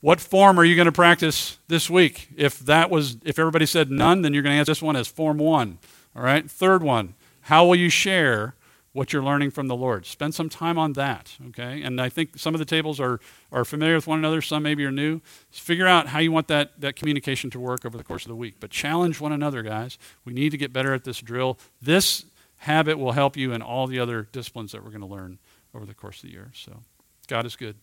what 0.00 0.18
form 0.18 0.58
are 0.58 0.64
you 0.64 0.76
going 0.76 0.86
to 0.86 0.92
practice 0.92 1.58
this 1.68 1.90
week? 1.90 2.28
If 2.36 2.58
that 2.60 2.90
was, 2.90 3.18
if 3.24 3.38
everybody 3.38 3.66
said 3.66 3.90
none, 3.90 4.22
then 4.22 4.32
you're 4.32 4.42
going 4.42 4.54
to 4.54 4.58
answer 4.58 4.70
this 4.70 4.82
one 4.82 4.96
as 4.96 5.06
form 5.06 5.38
one. 5.38 5.78
All 6.14 6.22
right. 6.22 6.50
Third 6.50 6.82
one, 6.82 7.14
how 7.42 7.64
will 7.64 7.76
you 7.76 7.88
share 7.88 8.54
what 8.92 9.12
you're 9.12 9.22
learning 9.22 9.52
from 9.52 9.68
the 9.68 9.76
Lord? 9.76 10.04
Spend 10.04 10.34
some 10.34 10.48
time 10.48 10.76
on 10.76 10.94
that. 10.94 11.36
Okay. 11.48 11.82
And 11.82 12.00
I 12.00 12.08
think 12.08 12.38
some 12.38 12.54
of 12.54 12.58
the 12.58 12.64
tables 12.64 12.98
are, 12.98 13.20
are 13.52 13.64
familiar 13.64 13.94
with 13.94 14.06
one 14.06 14.18
another, 14.18 14.42
some 14.42 14.62
maybe 14.62 14.84
are 14.84 14.90
new. 14.90 15.20
Just 15.50 15.62
figure 15.62 15.86
out 15.86 16.08
how 16.08 16.18
you 16.18 16.32
want 16.32 16.48
that, 16.48 16.80
that 16.80 16.96
communication 16.96 17.50
to 17.50 17.60
work 17.60 17.84
over 17.84 17.96
the 17.96 18.04
course 18.04 18.24
of 18.24 18.28
the 18.28 18.36
week. 18.36 18.56
But 18.58 18.70
challenge 18.70 19.20
one 19.20 19.32
another, 19.32 19.62
guys. 19.62 19.98
We 20.24 20.32
need 20.32 20.50
to 20.50 20.58
get 20.58 20.72
better 20.72 20.92
at 20.92 21.04
this 21.04 21.20
drill. 21.20 21.58
This 21.80 22.24
habit 22.58 22.98
will 22.98 23.12
help 23.12 23.36
you 23.36 23.52
in 23.52 23.62
all 23.62 23.86
the 23.86 23.98
other 23.98 24.28
disciplines 24.32 24.72
that 24.72 24.84
we're 24.84 24.90
going 24.90 25.00
to 25.00 25.06
learn 25.06 25.38
over 25.74 25.86
the 25.86 25.94
course 25.94 26.16
of 26.16 26.28
the 26.28 26.32
year. 26.32 26.50
So 26.52 26.80
God 27.28 27.46
is 27.46 27.56
good. 27.56 27.76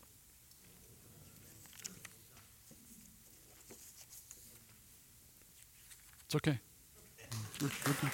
It's 6.25 6.35
okay. 6.35 6.59
Спасибо. 7.57 8.11